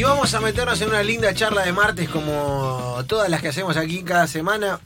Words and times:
Y 0.00 0.02
vamos 0.02 0.32
a 0.32 0.40
meternos 0.40 0.80
en 0.80 0.88
una 0.88 1.02
linda 1.02 1.34
charla 1.34 1.62
de 1.62 1.74
martes 1.74 2.08
como 2.08 3.04
todas 3.06 3.28
las 3.28 3.42
que 3.42 3.48
hacemos 3.48 3.76
aquí 3.76 4.02
cada 4.02 4.26
semana. 4.26 4.80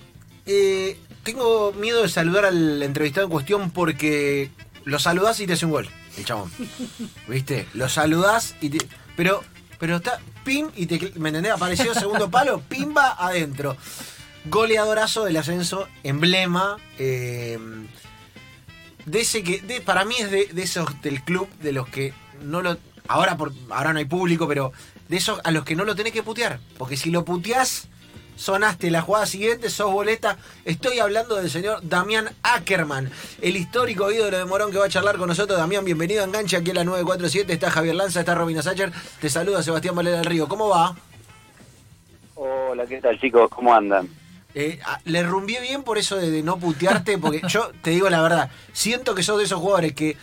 Eh, 0.44 0.98
tengo 1.22 1.72
miedo 1.72 2.02
de 2.02 2.08
saludar 2.08 2.46
al 2.46 2.83
entrevistado 2.83 3.27
en 3.27 3.30
cuestión 3.30 3.71
porque 3.71 4.50
lo 4.82 4.98
saludás 4.98 5.38
y 5.38 5.46
te 5.46 5.53
hace 5.53 5.66
un 5.66 5.71
gol, 5.71 5.88
el 6.19 6.24
chabón. 6.24 6.50
¿Viste? 7.29 7.69
Lo 7.74 7.88
saludás 7.88 8.56
y 8.61 8.71
te... 8.71 8.85
Pero, 9.16 9.45
pero 9.79 9.98
está 9.98 10.19
pim 10.45 10.71
y 10.74 10.87
te... 10.87 11.13
¿Me 11.15 11.28
entendés? 11.28 11.53
Apareció 11.53 11.94
segundo 11.94 12.28
palo, 12.28 12.60
pimba 12.69 13.12
adentro. 13.17 13.76
Goleadorazo 14.46 15.22
del 15.26 15.37
ascenso, 15.37 15.87
emblema. 16.02 16.77
eh, 16.98 17.56
de 19.06 19.20
ese 19.20 19.45
que. 19.45 19.60
de- 19.60 19.80
para 19.80 20.05
mí 20.05 20.16
es 20.19 20.33
de, 20.33 20.46
de 20.46 20.62
esos 20.65 21.01
del 21.02 21.23
club 21.23 21.48
de 21.62 21.70
los 21.70 21.87
que 21.87 22.12
no 22.42 22.62
lo. 22.62 22.78
Ahora, 23.06 23.37
por, 23.37 23.52
ahora 23.70 23.92
no 23.92 23.98
hay 24.01 24.06
público, 24.06 24.48
pero 24.48 24.73
de 25.09 25.16
esos 25.16 25.41
a 25.45 25.50
los 25.50 25.64
que 25.64 25.77
no 25.77 25.84
lo 25.84 25.95
tenés 25.95 26.12
que 26.12 26.23
putear. 26.23 26.59
Porque 26.78 26.96
si 26.96 27.10
lo 27.10 27.24
puteás, 27.24 27.88
sonaste 28.36 28.90
la 28.90 29.02
jugada 29.02 29.26
siguiente, 29.26 29.70
sos 29.70 29.92
boleta. 29.92 30.38
Estoy 30.64 30.98
hablando 30.98 31.36
del 31.36 31.50
señor 31.50 31.80
Damián 31.82 32.30
Ackerman, 32.42 33.10
el 33.40 33.56
histórico 33.56 34.10
ídolo 34.10 34.38
de 34.38 34.45
Morón 34.45 34.70
que 34.70 34.78
va 34.78 34.86
a 34.86 34.88
charlar 34.88 35.18
con 35.18 35.28
nosotros. 35.28 35.59
Damián, 35.59 35.84
bienvenido 35.84 36.22
a 36.22 36.24
Enganche 36.24 36.56
aquí 36.56 36.70
en 36.70 36.76
la 36.76 36.84
947. 36.84 37.52
Está 37.52 37.70
Javier 37.70 37.95
Lanza, 37.95 38.20
está 38.20 38.34
Robina 38.34 38.62
Sacher. 38.62 38.92
Te 39.20 39.28
saluda 39.28 39.62
Sebastián 39.62 39.95
Valera 39.95 40.18
del 40.18 40.26
Río. 40.26 40.48
¿Cómo 40.48 40.68
va? 40.68 40.96
Hola, 42.34 42.86
¿qué 42.86 43.00
tal 43.00 43.18
chicos? 43.20 43.48
¿Cómo 43.50 43.74
andan? 43.74 44.09
Eh, 44.56 44.78
le 45.04 45.23
rumbié 45.24 45.60
bien 45.60 45.82
por 45.82 45.98
eso 45.98 46.16
de, 46.16 46.30
de 46.30 46.42
no 46.42 46.59
putearte, 46.59 47.18
porque 47.18 47.42
yo 47.48 47.70
te 47.82 47.90
digo 47.90 48.09
la 48.09 48.23
verdad, 48.23 48.50
siento 48.73 49.14
que 49.14 49.23
sos 49.23 49.38
de 49.38 49.45
esos 49.45 49.60
jugadores 49.60 49.95
que 49.95 50.16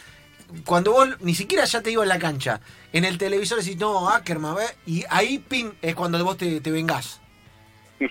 cuando 0.66 0.92
vos 0.92 1.22
ni 1.22 1.34
siquiera 1.34 1.66
ya 1.66 1.82
te 1.82 1.90
digo 1.90 2.04
en 2.04 2.10
la 2.10 2.20
cancha, 2.20 2.62
en 2.94 3.06
el 3.06 3.18
televisor 3.18 3.60
decís, 3.60 3.78
no, 3.78 4.10
Ackerman, 4.10 4.56
¿ves? 4.56 4.78
y 4.86 5.04
ahí, 5.10 5.40
pim, 5.40 5.72
es 5.82 5.96
cuando 5.96 6.24
vos 6.24 6.38
te, 6.38 6.62
te 6.62 6.72
vengás. 6.72 7.22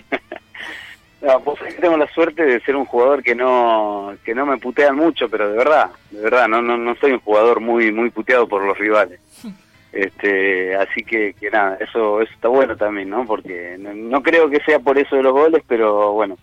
No, 1.21 1.39
vos 1.41 1.59
sabés 1.59 1.75
que 1.75 1.81
tengo 1.81 1.97
la 1.97 2.07
suerte 2.07 2.43
de 2.43 2.59
ser 2.61 2.75
un 2.75 2.85
jugador 2.85 3.21
que 3.21 3.35
no 3.35 4.15
que 4.25 4.33
no 4.33 4.43
me 4.47 4.57
putean 4.57 4.95
mucho, 4.95 5.29
pero 5.29 5.51
de 5.51 5.55
verdad, 5.55 5.91
de 6.09 6.19
verdad, 6.19 6.47
no 6.47 6.63
no, 6.63 6.77
no 6.77 6.95
soy 6.95 7.11
un 7.11 7.19
jugador 7.19 7.59
muy 7.59 7.91
muy 7.91 8.09
puteado 8.09 8.47
por 8.47 8.63
los 8.63 8.77
rivales. 8.77 9.19
Este, 9.93 10.73
así 10.73 11.03
que, 11.03 11.33
que 11.33 11.51
nada, 11.51 11.77
eso, 11.81 12.21
eso 12.21 12.33
está 12.33 12.47
bueno 12.47 12.77
también, 12.77 13.09
¿no? 13.09 13.25
Porque 13.25 13.75
no, 13.77 13.93
no 13.93 14.23
creo 14.23 14.49
que 14.49 14.63
sea 14.63 14.79
por 14.79 14.97
eso 14.97 15.17
de 15.17 15.23
los 15.23 15.33
goles, 15.33 15.61
pero 15.67 16.13
bueno, 16.13 16.37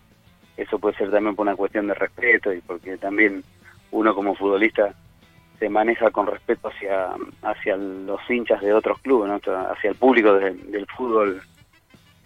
eso 0.55 0.79
puede 0.79 0.97
ser 0.97 1.11
también 1.11 1.35
por 1.35 1.47
una 1.47 1.57
cuestión 1.57 1.87
de 1.87 1.95
respeto 1.95 2.53
y 2.53 2.61
porque 2.61 2.99
también 2.99 3.43
uno 3.91 4.15
como 4.15 4.35
futbolista 4.35 4.95
se 5.59 5.69
maneja 5.69 6.11
con 6.11 6.27
respeto 6.27 6.69
hacia 6.69 7.09
hacia 7.43 7.77
los 7.77 8.21
hinchas 8.29 8.61
de 8.61 8.73
otros 8.73 8.99
clubes, 9.01 9.29
¿no? 9.31 9.37
hacia 9.73 9.91
el 9.91 9.97
público 9.97 10.35
de- 10.35 10.53
del 10.55 10.87
fútbol 10.97 11.43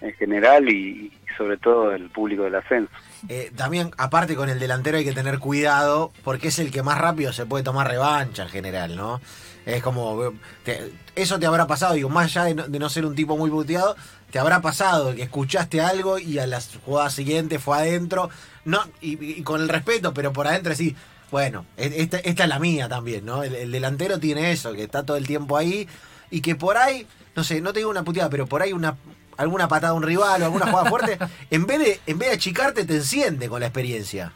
en 0.00 0.12
general 0.14 0.68
y, 0.68 1.12
sobre 1.38 1.56
todo 1.56 1.92
el 1.92 2.10
público 2.10 2.42
del 2.42 2.56
ascenso. 2.56 2.92
Eh, 3.28 3.50
también, 3.56 3.90
aparte 3.96 4.34
con 4.36 4.48
el 4.50 4.58
delantero 4.58 4.98
hay 4.98 5.04
que 5.04 5.12
tener 5.12 5.38
cuidado, 5.38 6.12
porque 6.24 6.48
es 6.48 6.58
el 6.58 6.70
que 6.70 6.82
más 6.82 6.98
rápido 6.98 7.32
se 7.32 7.46
puede 7.46 7.64
tomar 7.64 7.88
revancha 7.88 8.42
en 8.42 8.48
general, 8.50 8.96
¿no? 8.96 9.20
Es 9.64 9.82
como, 9.82 10.32
te- 10.64 10.90
eso 11.14 11.38
te 11.38 11.46
habrá 11.46 11.66
pasado, 11.68 11.94
digo, 11.94 12.08
más 12.10 12.24
allá 12.36 12.44
de 12.44 12.54
no, 12.56 12.66
de 12.68 12.78
no 12.80 12.88
ser 12.90 13.06
un 13.06 13.14
tipo 13.14 13.36
muy 13.38 13.48
puteado, 13.48 13.94
te 14.30 14.38
habrá 14.40 14.60
pasado 14.60 15.14
que 15.14 15.22
escuchaste 15.22 15.80
algo 15.80 16.18
y 16.18 16.38
a 16.38 16.46
la 16.48 16.58
jugada 16.84 17.08
siguiente 17.10 17.58
fue 17.60 17.76
adentro, 17.78 18.28
no 18.64 18.80
y 19.00 19.42
con 19.42 19.60
el 19.62 19.68
respeto, 19.68 20.12
pero 20.12 20.32
por 20.32 20.48
adentro 20.48 20.74
sí, 20.74 20.96
bueno, 21.32 21.64
e- 21.76 21.94
esta, 21.96 22.18
esta 22.18 22.44
es 22.44 22.48
la 22.48 22.60
mía 22.60 22.88
también, 22.88 23.24
¿no? 23.24 23.42
El, 23.42 23.54
el 23.56 23.72
delantero 23.72 24.20
tiene 24.20 24.52
eso, 24.52 24.72
que 24.74 24.84
está 24.84 25.04
todo 25.04 25.16
el 25.16 25.26
tiempo 25.26 25.56
ahí 25.56 25.88
y 26.30 26.40
que 26.42 26.54
por 26.54 26.76
ahí, 26.76 27.06
no 27.34 27.42
sé, 27.42 27.60
no 27.60 27.72
te 27.72 27.80
digo 27.80 27.90
una 27.90 28.04
puteada, 28.04 28.30
pero 28.30 28.46
por 28.46 28.62
ahí 28.62 28.72
una 28.72 28.96
alguna 29.38 29.66
patada 29.66 29.92
a 29.92 29.96
un 29.96 30.02
rival 30.02 30.42
o 30.42 30.44
alguna 30.44 30.66
jugada 30.66 30.88
fuerte, 30.90 31.18
en 31.50 31.66
vez 31.66 31.78
de 31.80 32.00
en 32.06 32.18
vez 32.18 32.28
de 32.28 32.34
achicarte 32.36 32.84
te 32.84 32.94
enciende 32.96 33.48
con 33.48 33.60
la 33.60 33.66
experiencia. 33.66 34.32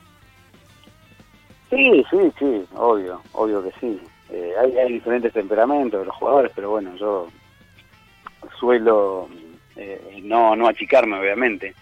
Sí, 1.70 2.04
sí, 2.10 2.32
sí, 2.38 2.64
obvio, 2.74 3.20
obvio 3.32 3.62
que 3.62 3.72
sí. 3.78 4.00
Eh, 4.30 4.52
hay, 4.60 4.76
hay 4.78 4.92
diferentes 4.94 5.32
temperamentos 5.32 6.00
de 6.00 6.06
los 6.06 6.16
jugadores, 6.16 6.50
pero 6.54 6.70
bueno, 6.70 6.96
yo 6.96 7.28
suelo 8.58 9.28
eh, 9.76 10.20
no 10.22 10.56
no 10.56 10.66
achicarme, 10.66 11.18
obviamente, 11.18 11.74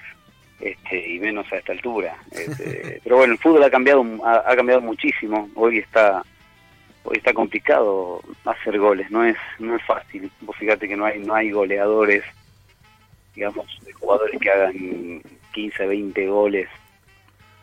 este, 0.60 1.08
y 1.12 1.18
menos 1.20 1.50
a 1.52 1.56
esta 1.56 1.72
altura. 1.72 2.16
Este, 2.30 3.00
pero 3.04 3.16
bueno, 3.18 3.32
el 3.34 3.38
fútbol 3.38 3.62
ha 3.64 3.70
cambiado 3.70 4.04
ha, 4.24 4.42
ha 4.50 4.56
cambiado 4.56 4.80
muchísimo. 4.80 5.48
Hoy 5.54 5.78
está 5.78 6.22
hoy 7.06 7.18
está 7.18 7.34
complicado 7.34 8.22
hacer 8.46 8.78
goles, 8.78 9.10
no 9.10 9.24
es 9.24 9.36
no 9.58 9.76
es 9.76 9.82
fácil. 9.84 10.30
Vos 10.40 10.56
fíjate 10.56 10.88
que 10.88 10.96
no 10.96 11.04
hay 11.04 11.18
no 11.20 11.34
hay 11.34 11.50
goleadores, 11.50 12.24
digamos, 13.34 13.66
de 13.84 13.92
jugadores 13.92 14.40
que 14.40 14.50
hagan 14.50 15.22
15, 15.52 15.86
20 15.86 16.26
goles 16.28 16.68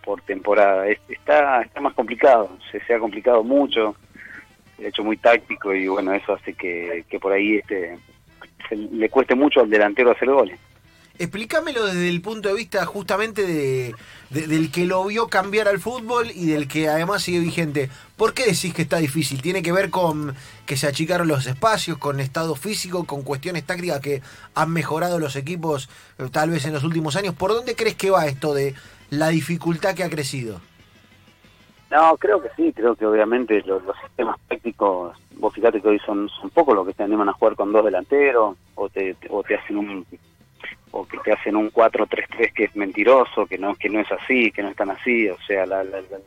por 0.03 0.21
temporada. 0.21 0.87
Es- 0.87 0.99
está, 1.09 1.61
está 1.61 1.81
más 1.81 1.93
complicado, 1.93 2.57
se, 2.71 2.79
se 2.81 2.93
ha 2.93 2.99
complicado 2.99 3.43
mucho, 3.43 3.95
de 4.77 4.87
hecho 4.89 5.03
muy 5.03 5.17
táctico 5.17 5.73
y 5.73 5.87
bueno, 5.87 6.13
eso 6.13 6.33
hace 6.33 6.53
que, 6.53 7.03
que 7.09 7.19
por 7.19 7.31
ahí 7.31 7.57
este 7.57 7.97
se 8.69 8.75
le 8.75 9.09
cueste 9.09 9.35
mucho 9.35 9.61
al 9.61 9.69
delantero 9.69 10.11
hacer 10.11 10.29
goles. 10.29 10.59
Explícamelo 11.21 11.85
desde 11.85 12.09
el 12.09 12.19
punto 12.21 12.49
de 12.49 12.55
vista 12.55 12.83
justamente 12.85 13.45
de, 13.45 13.93
de- 14.31 14.47
del 14.47 14.71
que 14.71 14.85
lo 14.87 15.05
vio 15.05 15.27
cambiar 15.27 15.67
al 15.67 15.79
fútbol 15.79 16.31
y 16.33 16.47
del 16.47 16.67
que 16.67 16.89
además 16.89 17.21
sigue 17.21 17.39
vigente. 17.39 17.89
¿Por 18.17 18.33
qué 18.33 18.45
decís 18.45 18.73
que 18.73 18.81
está 18.81 18.97
difícil? 18.97 19.41
¿Tiene 19.41 19.61
que 19.61 19.71
ver 19.71 19.91
con 19.91 20.35
que 20.65 20.77
se 20.77 20.87
achicaron 20.87 21.27
los 21.27 21.45
espacios, 21.45 21.99
con 21.99 22.19
estado 22.19 22.55
físico, 22.55 23.05
con 23.05 23.21
cuestiones 23.21 23.63
tácticas 23.65 23.99
que 23.99 24.21
han 24.55 24.71
mejorado 24.71 25.19
los 25.19 25.35
equipos 25.35 25.89
eh, 26.17 26.27
tal 26.31 26.49
vez 26.49 26.65
en 26.65 26.73
los 26.73 26.83
últimos 26.83 27.15
años? 27.15 27.35
¿Por 27.35 27.51
dónde 27.53 27.75
crees 27.75 27.95
que 27.95 28.09
va 28.09 28.25
esto 28.25 28.53
de 28.55 28.73
la 29.11 29.29
dificultad 29.29 29.93
que 29.93 30.03
ha 30.03 30.09
crecido? 30.09 30.59
No, 31.91 32.15
creo 32.17 32.41
que 32.41 32.49
sí, 32.55 32.71
creo 32.73 32.95
que 32.95 33.05
obviamente 33.05 33.61
los, 33.65 33.83
sistemas 34.07 34.37
tácticos, 34.47 35.15
vos 35.35 35.53
fíjate 35.53 35.81
que 35.81 35.89
hoy 35.89 35.99
son, 36.05 36.29
son 36.29 36.49
pocos 36.49 36.73
los 36.73 36.87
que 36.87 36.93
te 36.93 37.03
animan 37.03 37.27
a 37.29 37.33
jugar 37.33 37.55
con 37.55 37.71
dos 37.73 37.83
delanteros, 37.83 38.55
o 38.75 38.89
te- 38.89 39.15
o 39.29 39.43
te 39.43 39.55
hacen 39.55 39.77
un 39.77 40.05
o 40.91 41.07
que 41.07 41.17
te 41.19 41.31
hacen 41.31 41.55
un 41.55 41.71
4-3-3 41.71 42.53
que 42.53 42.63
es 42.65 42.75
mentiroso, 42.75 43.45
que 43.45 43.57
no 43.57 43.75
que 43.75 43.89
no 43.89 43.99
es 43.99 44.11
así, 44.11 44.51
que 44.51 44.61
no 44.63 44.69
es 44.69 44.75
tan 44.75 44.89
así, 44.91 45.27
o 45.29 45.37
sea, 45.47 45.65
la, 45.65 45.83
la- 45.83 46.01
la- 46.01 46.19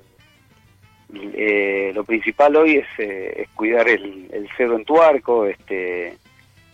eh, 1.35 1.93
lo 1.95 2.05
principal 2.05 2.57
hoy 2.57 2.77
es, 2.77 2.87
eh, 2.99 3.43
es 3.43 3.49
cuidar 3.51 3.89
el, 3.89 4.29
el 4.33 4.49
cero 4.57 4.77
en 4.77 4.85
tu 4.85 5.01
arco, 5.01 5.47
este 5.47 6.17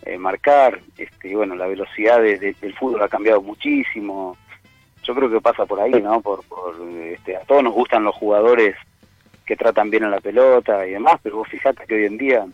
eh, 0.06 0.16
marcar, 0.18 0.80
este 0.96 1.28
y 1.28 1.34
bueno, 1.34 1.54
la 1.56 1.66
velocidad 1.66 2.22
de- 2.22 2.38
de- 2.38 2.54
del 2.54 2.74
fútbol 2.74 3.02
ha 3.02 3.08
cambiado 3.08 3.42
muchísimo, 3.42 4.36
yo 5.02 5.14
creo 5.14 5.30
que 5.30 5.40
pasa 5.40 5.66
por 5.66 5.80
ahí, 5.80 5.92
¿no? 6.00 6.20
Por, 6.22 6.42
por 6.46 6.74
este, 7.04 7.36
a 7.36 7.40
todos 7.40 7.62
nos 7.64 7.74
gustan 7.74 8.04
los 8.04 8.14
jugadores 8.14 8.76
que 9.44 9.56
tratan 9.56 9.90
bien 9.90 10.04
a 10.04 10.08
la 10.10 10.20
pelota 10.20 10.86
y 10.86 10.92
demás, 10.92 11.16
pero 11.22 11.36
vos 11.38 11.48
fijate 11.48 11.84
que 11.86 11.94
hoy 11.96 12.04
en 12.06 12.16
día 12.16 12.46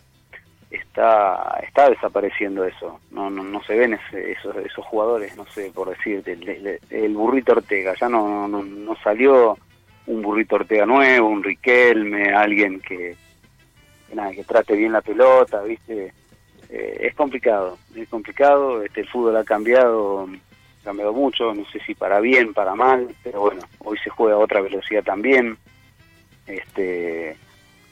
está 0.69 1.59
está 1.63 1.89
desapareciendo 1.89 2.65
eso, 2.65 2.99
no 3.11 3.29
no, 3.29 3.43
no 3.43 3.63
se 3.63 3.75
ven 3.75 3.93
ese- 3.93 4.31
esos 4.31 4.55
esos 4.57 4.85
jugadores, 4.85 5.35
no 5.37 5.45
sé, 5.47 5.71
por 5.73 5.89
decirte, 5.89 6.33
el, 6.33 6.79
el- 6.89 7.13
burrito 7.15 7.53
Ortega, 7.53 7.93
ya 7.99 8.09
no, 8.09 8.47
no 8.47 8.63
no 8.63 8.95
salió 9.03 9.57
un 10.07 10.21
burrito 10.21 10.55
Ortega 10.55 10.85
nuevo, 10.85 11.27
un 11.29 11.43
Riquelme, 11.43 12.33
alguien 12.33 12.79
que, 12.81 13.15
que 14.09 14.15
nada, 14.15 14.31
que 14.31 14.43
trate 14.43 14.75
bien 14.75 14.91
la 14.93 15.01
pelota, 15.01 15.61
¿viste? 15.63 16.13
Eh, 16.69 16.97
es 17.01 17.15
complicado, 17.15 17.77
es 17.95 18.09
complicado, 18.09 18.83
este 18.83 19.01
el 19.01 19.07
fútbol 19.09 19.37
ha 19.37 19.43
cambiado 19.45 20.27
ha 20.81 20.83
cambiado 20.83 21.13
mucho, 21.13 21.53
no 21.53 21.65
sé 21.65 21.79
si 21.85 21.95
para 21.95 22.19
bien, 22.21 22.53
para 22.53 22.75
mal, 22.75 23.07
pero 23.23 23.41
bueno, 23.41 23.61
hoy 23.79 23.97
se 24.03 24.09
juega 24.09 24.35
a 24.35 24.39
otra 24.39 24.61
velocidad 24.61 25.03
también. 25.03 25.57
Este, 26.45 27.35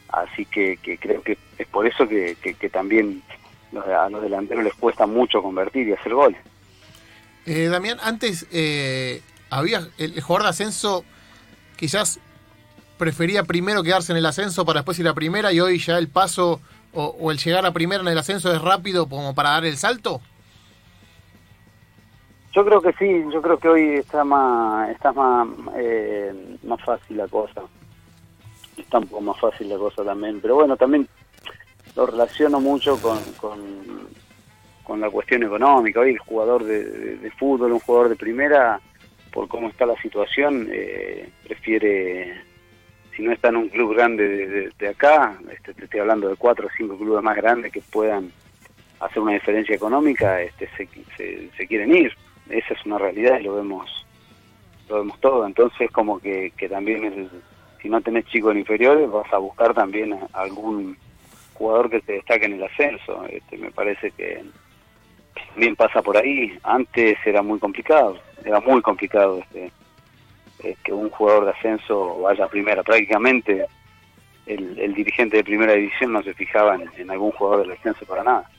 así 0.09 0.45
que, 0.45 0.77
que 0.77 0.97
creo 0.97 1.21
que 1.21 1.38
es 1.57 1.67
por 1.67 1.88
eso 1.88 2.07
que, 2.07 2.38
que, 2.41 2.53
que 2.53 2.69
también 2.69 3.21
a 3.75 4.09
los 4.09 4.21
delanteros 4.21 4.63
les 4.63 4.73
cuesta 4.73 5.05
mucho 5.05 5.41
convertir 5.41 5.88
y 5.88 5.93
hacer 5.93 6.13
goles. 6.13 6.40
Eh, 7.46 7.67
Damián, 7.67 7.97
antes 8.02 8.47
eh, 8.52 9.22
había 9.49 9.79
el, 9.97 10.13
el 10.13 10.22
jugador 10.22 10.43
de 10.43 10.49
ascenso 10.49 11.03
quizás 11.75 12.19
prefería 12.97 13.43
primero 13.43 13.84
quedarse 13.84 14.13
en 14.13 14.17
el 14.17 14.25
ascenso 14.25 14.66
para 14.66 14.79
después 14.79 14.97
ir 14.99 15.07
a 15.07 15.13
primera 15.13 15.52
y 15.52 15.59
hoy 15.59 15.78
ya 15.79 15.97
el 15.97 16.08
paso 16.08 16.61
o, 16.93 17.05
o 17.19 17.31
el 17.31 17.37
llegar 17.37 17.66
a 17.66 17.72
primera 17.72 18.01
en 18.01 18.08
el 18.08 18.17
ascenso 18.17 18.53
es 18.53 18.61
rápido 18.61 19.08
como 19.08 19.35
para 19.35 19.49
dar 19.49 19.66
el 19.66 19.78
salto. 19.78 20.22
Yo 22.53 22.66
creo 22.66 22.81
que 22.81 22.93
sí, 22.93 23.25
yo 23.34 23.41
creo 23.41 23.58
que 23.58 23.67
hoy 23.67 23.96
está 23.96 24.23
más 24.23 24.90
está 24.90 25.11
más 25.11 25.46
eh, 25.78 26.58
más 26.63 26.81
fácil 26.81 27.17
la 27.17 27.28
cosa. 27.28 27.63
Está 28.77 28.99
un 28.99 29.07
poco 29.07 29.22
más 29.22 29.39
fácil 29.39 29.69
la 29.69 29.77
cosa 29.77 30.03
también, 30.03 30.39
pero 30.41 30.55
bueno, 30.55 30.75
también 30.75 31.07
lo 31.95 32.05
relaciono 32.05 32.59
mucho 32.59 32.97
con, 33.01 33.19
con, 34.83 34.99
la 34.99 35.09
cuestión 35.09 35.43
económica. 35.43 36.01
Hoy 36.01 36.11
el 36.11 36.17
jugador 36.19 36.63
de, 36.63 36.83
de- 37.17 37.31
fútbol, 37.31 37.73
un 37.73 37.79
jugador 37.79 38.09
de 38.09 38.16
primera, 38.16 38.79
por 39.31 39.47
cómo 39.47 39.69
está 39.69 39.85
la 39.85 39.95
situación, 40.01 40.67
eh, 40.72 41.29
prefiere, 41.43 42.41
si 43.16 43.23
no 43.23 43.31
está 43.31 43.49
en 43.49 43.57
un 43.57 43.69
club 43.69 43.93
grande 43.95 44.27
de, 44.27 44.72
de- 44.77 44.87
acá, 44.89 45.37
este, 45.51 45.73
te 45.73 45.85
estoy 45.85 46.01
hablando 46.01 46.29
de 46.29 46.35
cuatro 46.35 46.67
o 46.67 46.69
cinco 46.77 46.97
clubes 46.97 47.23
más 47.23 47.35
grandes 47.35 47.72
que 47.72 47.81
puedan 47.81 48.31
hacer 48.99 49.22
una 49.22 49.33
diferencia 49.33 49.75
económica, 49.75 50.41
este, 50.41 50.69
se, 50.77 51.49
se, 51.55 51.67
quieren 51.67 51.95
ir. 51.95 52.13
Esa 52.49 52.73
es 52.73 52.85
una 52.85 52.97
realidad 52.97 53.39
y 53.39 53.43
lo 53.43 53.55
vemos 53.55 53.89
lo 54.87 54.97
vemos 54.97 55.19
todo. 55.19 55.45
Entonces, 55.45 55.89
como 55.91 56.19
que, 56.19 56.51
que 56.55 56.69
también, 56.69 57.29
si 57.85 57.90
no 57.91 58.02
tenés 58.02 58.26
chicos 58.26 58.52
en 58.52 58.58
inferiores, 58.58 59.08
vas 59.11 59.32
a 59.32 59.37
buscar 59.37 59.76
también 59.76 60.17
algún 60.34 60.97
jugador 61.53 61.91
que 61.91 62.02
te 62.02 62.14
destaque 62.14 62.46
en 62.46 62.53
el 62.53 62.64
ascenso. 62.64 63.23
Este, 63.29 63.59
me 63.59 63.70
parece 63.70 64.09
que 64.09 64.43
también 65.52 65.76
pasa 65.76 66.02
por 66.02 66.17
ahí. 66.17 66.58
Antes 66.64 67.16
era 67.23 67.43
muy 67.43 67.59
complicado, 67.59 68.17
era 68.43 68.59
muy 68.59 68.82
complicado 68.82 69.37
este, 69.37 69.72
que 70.84 70.93
un 70.93 71.11
jugador 71.11 71.46
de 71.46 71.52
ascenso 71.52 72.22
vaya 72.22 72.46
a 72.46 72.49
primera. 72.49 72.82
Prácticamente 72.82 73.67
el, 74.47 74.96
dirigente 74.96 75.37
de 75.37 75.43
primera 75.43 75.73
división 75.73 76.11
no 76.11 76.23
se 76.23 76.34
fijaba 76.34 76.79
en, 76.97 77.11
algún 77.11 77.34
jugador 77.34 77.67
del 77.67 77.78
ascenso 77.78 78.03
para 78.08 78.23
nada. 78.23 78.49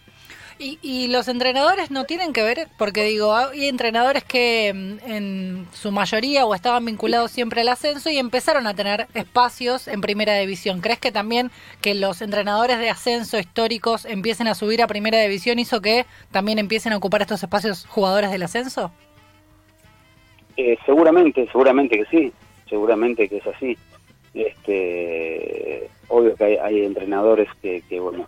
Y, 0.58 1.08
los 1.08 1.28
entrenadores 1.28 1.90
no 1.90 2.04
tienen 2.04 2.32
que 2.32 2.42
ver, 2.42 2.68
porque 2.78 3.04
digo, 3.04 3.34
hay 3.34 3.68
entrenadores 3.68 4.24
que 4.24 4.72
mm, 4.74 5.10
en 5.10 5.66
su 5.72 5.92
mayoría 5.92 6.46
o 6.46 6.54
estaban 6.54 6.84
vinculados 6.84 7.30
siempre 7.30 7.60
al 7.60 7.68
ascenso 7.68 8.08
y 8.08 8.16
empezaron 8.16 8.66
a 8.66 8.74
tener 8.74 9.06
espacios 9.12 9.86
en 9.86 10.00
primera 10.00 10.34
división. 10.38 10.80
¿Crees 10.80 10.98
que 10.98 11.12
también 11.12 11.50
que 11.82 11.94
los 11.94 12.22
entrenadores 12.22 12.78
de 12.78 12.88
ascenso 12.88 13.38
históricos 13.38 14.06
empiecen 14.06 14.48
a 14.48 14.54
subir 14.54 14.82
a 14.82 14.86
primera 14.86 15.20
división 15.20 15.58
hizo 15.58 15.82
que 15.82 16.06
también 16.30 16.58
empiecen 16.58 16.94
a 16.94 16.96
ocupar 16.96 17.20
estos 17.20 17.42
espacios 17.42 17.84
jugadores 17.86 18.30
del 18.30 18.42
ascenso? 18.42 18.90
Eh, 20.56 20.78
seguramente, 20.86 21.46
seguramente 21.52 21.98
que 21.98 22.06
sí, 22.06 22.32
seguramente 22.68 23.28
que 23.28 23.36
es 23.36 23.46
así. 23.46 23.76
Este, 24.32 25.88
obvio 26.08 26.34
que 26.34 26.58
hay, 26.60 26.82
entrenadores 26.82 27.48
que, 27.62 27.82
bueno, 28.00 28.26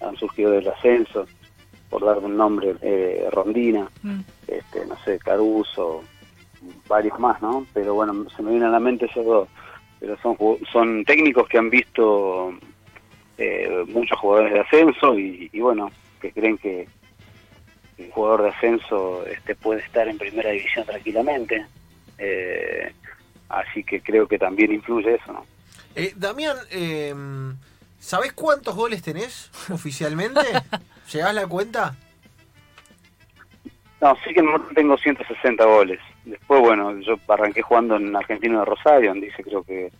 han, 0.00 0.16
surgido 0.16 0.52
del 0.52 0.68
ascenso, 0.68 1.26
por 1.90 2.04
dar 2.04 2.18
un 2.18 2.36
nombre, 2.36 2.76
eh, 2.80 3.28
Rondina, 3.30 3.90
mm. 4.02 4.20
este, 4.46 4.86
no 4.86 4.96
sé, 5.04 5.18
Caruso, 5.18 6.02
varios 6.88 7.18
más, 7.18 7.42
¿no? 7.42 7.66
Pero 7.74 7.94
bueno, 7.94 8.28
se 8.34 8.42
me 8.42 8.50
vienen 8.50 8.68
a 8.68 8.72
la 8.72 8.80
mente 8.80 9.06
esos 9.06 9.26
dos. 9.26 9.48
Pero 9.98 10.16
son, 10.22 10.36
son 10.72 11.04
técnicos 11.04 11.48
que 11.48 11.58
han 11.58 11.68
visto 11.68 12.54
eh, 13.36 13.84
muchos 13.88 14.18
jugadores 14.18 14.52
de 14.54 14.60
ascenso 14.60 15.18
y, 15.18 15.50
bueno, 15.60 15.90
que 16.20 16.32
creen 16.32 16.56
que 16.56 16.88
un 17.98 18.10
jugador 18.10 18.44
de 18.44 18.48
ascenso 18.50 19.26
este, 19.26 19.54
puede 19.56 19.80
estar 19.80 20.08
en 20.08 20.16
primera 20.16 20.50
división 20.50 20.86
tranquilamente. 20.86 21.66
Eh, 22.16 22.92
así 23.48 23.82
que 23.82 24.00
creo 24.00 24.26
que 24.28 24.38
también 24.38 24.72
influye 24.72 25.16
eso, 25.16 25.32
¿no? 25.32 25.44
Eh, 25.96 26.12
Damián, 26.16 26.56
eh, 26.70 27.12
¿sabés 28.00 28.32
cuántos 28.32 28.74
goles 28.74 29.02
tenés 29.02 29.50
oficialmente? 29.70 30.40
¿Llegás 31.12 31.34
la 31.34 31.46
cuenta? 31.46 31.94
No, 34.00 34.16
sí 34.24 34.32
que 34.32 34.42
tengo 34.74 34.96
160 34.96 35.64
goles. 35.64 36.00
Después, 36.24 36.60
bueno, 36.60 36.98
yo 37.00 37.16
arranqué 37.28 37.62
jugando 37.62 37.96
en 37.96 38.16
Argentino 38.16 38.60
de 38.60 38.64
Rosario, 38.64 39.10
donde 39.10 39.28
hice 39.28 39.44
creo 39.44 39.62
que 39.62 39.92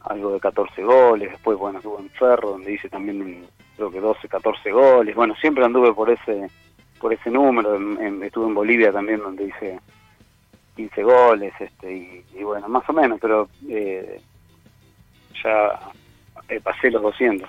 algo 0.00 0.32
de 0.32 0.40
14 0.40 0.82
goles. 0.82 1.32
Después, 1.32 1.58
bueno, 1.58 1.78
estuve 1.78 2.00
en 2.00 2.10
Ferro, 2.10 2.50
donde 2.50 2.72
hice 2.72 2.88
también 2.88 3.46
creo 3.76 3.90
que 3.90 4.00
12, 4.00 4.28
14 4.28 4.70
goles. 4.70 5.16
Bueno, 5.16 5.34
siempre 5.36 5.64
anduve 5.64 5.92
por 5.92 6.10
ese 6.10 6.48
por 7.00 7.12
ese 7.12 7.30
número. 7.30 7.76
estuve 8.24 8.46
en 8.46 8.54
Bolivia 8.54 8.92
también, 8.92 9.20
donde 9.20 9.44
hice 9.44 9.80
15 10.76 11.02
goles, 11.02 11.52
este 11.58 12.24
y, 12.34 12.42
bueno, 12.42 12.68
más 12.68 12.88
o 12.88 12.92
menos, 12.92 13.18
pero 13.20 13.48
eh, 13.68 14.20
ya 15.42 15.80
eh, 16.48 16.60
pasé 16.60 16.90
los 16.90 17.02
200. 17.02 17.48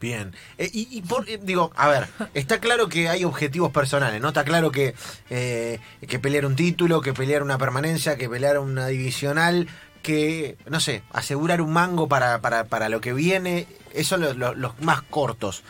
Bien. 0.00 0.34
Eh, 0.58 0.68
y, 0.72 1.00
por, 1.02 1.28
eh, 1.28 1.38
digo, 1.40 1.70
a 1.76 1.86
ver, 1.88 2.08
está 2.34 2.58
claro 2.58 2.88
que 2.88 3.08
hay 3.08 3.24
objetivos 3.24 3.70
personales, 3.70 4.20
¿no? 4.20 4.28
Está 4.28 4.44
claro 4.44 4.72
que, 4.72 4.94
que 5.28 6.18
pelear 6.20 6.44
un 6.44 6.56
título, 6.56 7.00
que 7.00 7.12
pelear 7.12 7.42
una 7.42 7.56
permanencia, 7.56 8.16
que 8.16 8.28
pelear 8.28 8.58
una 8.58 8.88
divisional, 8.88 9.68
que, 10.02 10.56
no 10.68 10.80
sé, 10.80 11.02
asegurar 11.12 11.60
un 11.60 11.72
mango 11.72 12.08
para, 12.08 12.40
para, 12.40 12.64
para 12.64 12.88
lo 12.88 13.00
que 13.00 13.12
viene, 13.12 13.68
esos 13.92 14.20
son 14.20 14.38
los, 14.60 14.80
más 14.80 15.02
cortos. 15.02 15.62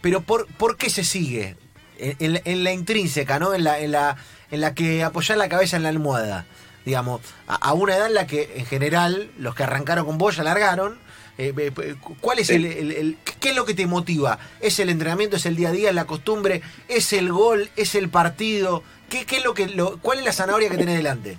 Pero 0.00 0.22
¿por, 0.22 0.48
¿por 0.54 0.76
qué 0.76 0.90
se 0.90 1.04
sigue? 1.04 1.56
En, 2.00 2.64
la 2.64 2.72
intrínseca, 2.72 3.38
¿no? 3.38 3.54
En 3.54 3.62
la, 3.64 3.80
en, 3.80 3.92
la, 3.92 4.16
en 4.50 4.60
la 4.60 4.74
que 4.74 5.04
apoyar 5.04 5.38
la 5.38 5.48
cabeza 5.48 5.76
en 5.76 5.84
la 5.84 5.88
almohada 5.88 6.46
digamos, 6.88 7.20
a, 7.46 7.74
una 7.74 7.96
edad 7.96 8.06
en 8.06 8.14
la 8.14 8.26
que 8.26 8.50
en 8.56 8.64
general 8.64 9.30
los 9.36 9.54
que 9.54 9.62
arrancaron 9.62 10.06
con 10.06 10.16
vos 10.16 10.36
ya 10.36 10.42
largaron. 10.42 10.98
Eh, 11.38 11.54
eh, 11.56 11.94
¿Cuál 12.20 12.40
es 12.40 12.50
el, 12.50 13.16
qué 13.40 13.50
es 13.50 13.56
lo 13.56 13.64
que 13.64 13.74
te 13.74 13.86
motiva? 13.86 14.38
¿Es 14.60 14.80
el 14.80 14.90
entrenamiento, 14.90 15.36
es 15.36 15.46
el 15.46 15.54
día 15.54 15.68
a 15.68 15.72
día, 15.72 15.90
es 15.90 15.94
la 15.94 16.04
costumbre, 16.04 16.62
es 16.88 17.12
el 17.12 17.32
gol, 17.32 17.70
es 17.76 17.94
el 17.94 18.08
partido? 18.08 18.82
¿Qué, 19.08 19.24
qué 19.24 19.36
es 19.36 19.44
lo 19.44 19.54
que 19.54 19.68
lo, 19.68 19.98
cuál 19.98 20.18
es 20.18 20.24
la 20.24 20.32
zanahoria 20.32 20.68
que 20.68 20.76
tenés 20.76 20.96
delante? 20.96 21.38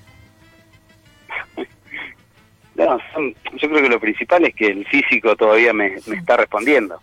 No, 2.75 2.97
yo 3.57 3.69
creo 3.69 3.81
que 3.81 3.89
lo 3.89 3.99
principal 3.99 4.45
es 4.45 4.55
que 4.55 4.67
el 4.67 4.87
físico 4.87 5.35
todavía 5.35 5.73
me, 5.73 5.95
está 5.95 6.37
respondiendo. 6.37 7.01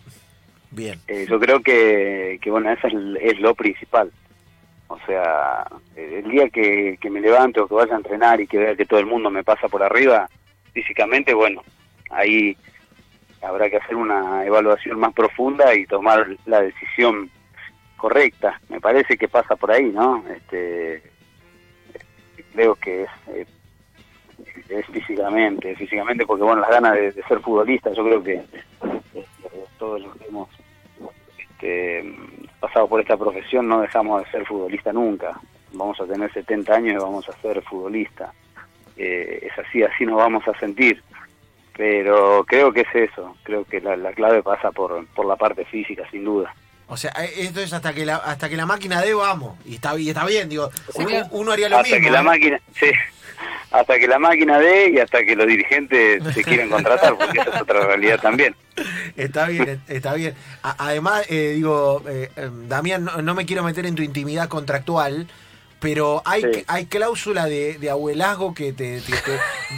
Bien. 0.71 0.99
Eh, 1.07 1.27
yo 1.29 1.39
creo 1.39 1.61
que, 1.61 2.39
que 2.41 2.51
bueno, 2.51 2.73
eso 2.73 2.87
es 2.87 3.39
lo 3.41 3.55
principal. 3.55 4.11
O 4.89 4.99
sea, 5.07 5.67
el 5.97 6.31
día 6.31 6.49
que, 6.49 6.99
me 7.11 7.21
levante 7.21 7.61
o 7.61 7.69
que 7.69 7.75
vaya 7.75 7.95
a 7.95 7.99
entrenar 7.99 8.41
y 8.41 8.47
que 8.47 8.59
vea 8.59 8.77
que 8.77 8.87
todo 8.87 9.01
el 9.01 9.07
mundo 9.07 9.31
me 9.31 9.45
pasa 9.45 9.69
por 9.69 9.83
arriba, 9.83 10.31
físicamente, 10.73 11.35
bueno, 11.35 11.63
ahí 12.11 12.57
habrá 13.47 13.71
que 13.71 13.77
hacer 13.77 13.97
una 13.97 14.45
evaluación 14.45 14.99
más 14.99 15.13
profunda 15.13 15.75
y 15.75 15.87
tomar 15.87 16.27
la 16.47 16.63
decisión 16.63 17.31
correcta. 17.97 18.61
Me 18.69 18.81
parece 18.81 19.17
que 19.17 19.29
pasa 19.29 19.57
por 19.57 19.71
ahí, 19.71 19.85
¿no? 19.85 20.25
Este, 20.29 21.03
creo 22.53 22.75
que 22.77 23.03
es, 23.03 23.11
eh, 23.29 23.47
es, 24.69 24.87
físicamente, 24.87 25.75
físicamente 25.77 26.27
porque, 26.27 26.45
bueno, 26.45 26.61
las 26.61 26.71
ganas 26.71 26.95
de, 26.95 27.13
ser 27.13 27.41
futbolista, 27.41 27.93
yo 27.93 28.05
creo 28.05 28.23
que 28.23 28.35
eh, 29.15 29.25
todos 29.79 30.01
los 30.03 30.17
que 30.17 30.27
hemos 30.27 30.49
este, 31.39 32.15
pasado 32.61 32.89
por 32.89 33.01
esta 33.01 33.17
profesión 33.17 33.69
no 33.69 33.81
dejamos 33.81 34.25
de 34.25 34.31
ser 34.31 34.47
futbolista 34.47 34.93
nunca. 34.93 35.39
Vamos 35.73 36.01
a 36.01 36.07
tener 36.07 36.33
70 36.33 36.75
años 36.75 36.95
y 36.95 37.05
vamos 37.05 37.29
a 37.29 37.33
ser 37.41 37.63
futbolista. 37.63 38.33
Eh, 38.97 39.49
es 39.51 39.59
así, 39.59 39.83
así 39.83 40.07
nos 40.07 40.17
vamos 40.17 40.47
a 40.49 40.59
sentir. 40.59 41.03
Pero 41.77 42.45
creo 42.47 42.73
que 42.73 42.83
es 42.83 43.11
eso. 43.11 43.37
Creo 43.43 43.65
que 43.65 43.81
la, 43.81 44.13
clave 44.13 44.43
pasa 44.43 44.71
por, 44.71 45.07
por 45.09 45.27
la 45.27 45.37
parte 45.37 45.65
física, 45.65 46.09
sin 46.11 46.25
duda. 46.25 46.55
O 46.89 46.97
sea, 46.97 47.13
eh, 47.19 47.33
esto 47.39 47.61
es 47.61 47.73
hasta 47.73 47.93
que 47.93 48.07
la, 48.07 48.17
hasta 48.17 48.49
que 48.49 48.57
la 48.57 48.67
máquina 48.67 49.03
dé, 49.03 49.13
vamos. 49.13 49.59
Y 49.65 49.75
está, 49.75 49.99
y 49.99 50.09
está 50.09 50.25
bien, 50.25 50.49
digo. 50.49 50.71
Uno, 51.33 51.53
haría 51.53 51.69
lo 51.69 51.83
mismo. 51.83 52.01
Que 52.01 52.11
la 52.11 52.23
máquina, 52.23 52.61
sí, 52.79 52.91
hasta 53.71 53.99
que 53.99 54.07
la 54.07 54.19
máquina 54.19 54.59
dé 54.59 54.91
y 54.91 54.99
hasta 54.99 55.25
que 55.25 55.37
los 55.37 55.47
dirigentes 55.47 56.23
se 56.33 56.43
quieran 56.43 56.69
contratar, 56.69 57.17
porque 57.17 57.41
esa 57.41 57.51
es 57.51 57.63
otra 57.63 57.87
realidad 57.87 58.21
también. 58.21 58.55
Está 59.17 59.49
bien, 59.49 59.81
está 59.89 60.15
bien. 60.15 60.35
además, 60.63 61.27
eh, 61.29 61.53
digo, 61.57 62.03
eh, 62.09 62.31
em, 62.37 62.69
Damián, 62.69 63.09
no, 63.23 63.35
me 63.35 63.47
quiero 63.47 63.63
meter 63.63 63.87
en 63.87 63.95
tu 63.95 64.03
intimidad 64.03 64.49
contractual, 64.49 65.27
pero 65.81 66.23
hay, 66.25 66.65
hay 66.67 66.87
cláusula 66.87 67.47
de, 67.47 67.79
de 67.79 67.91
abuelazgo 67.91 68.55
que 68.55 68.73
te, 68.73 69.01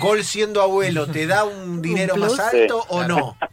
gol 0.01 0.25
siendo 0.25 0.63
abuelo, 0.63 1.07
¿te 1.07 1.27
da 1.27 1.45
un 1.45 1.83
dinero 1.83 2.17
más 2.17 2.39
alto 2.39 2.85
o 2.89 3.05
no? 3.05 3.37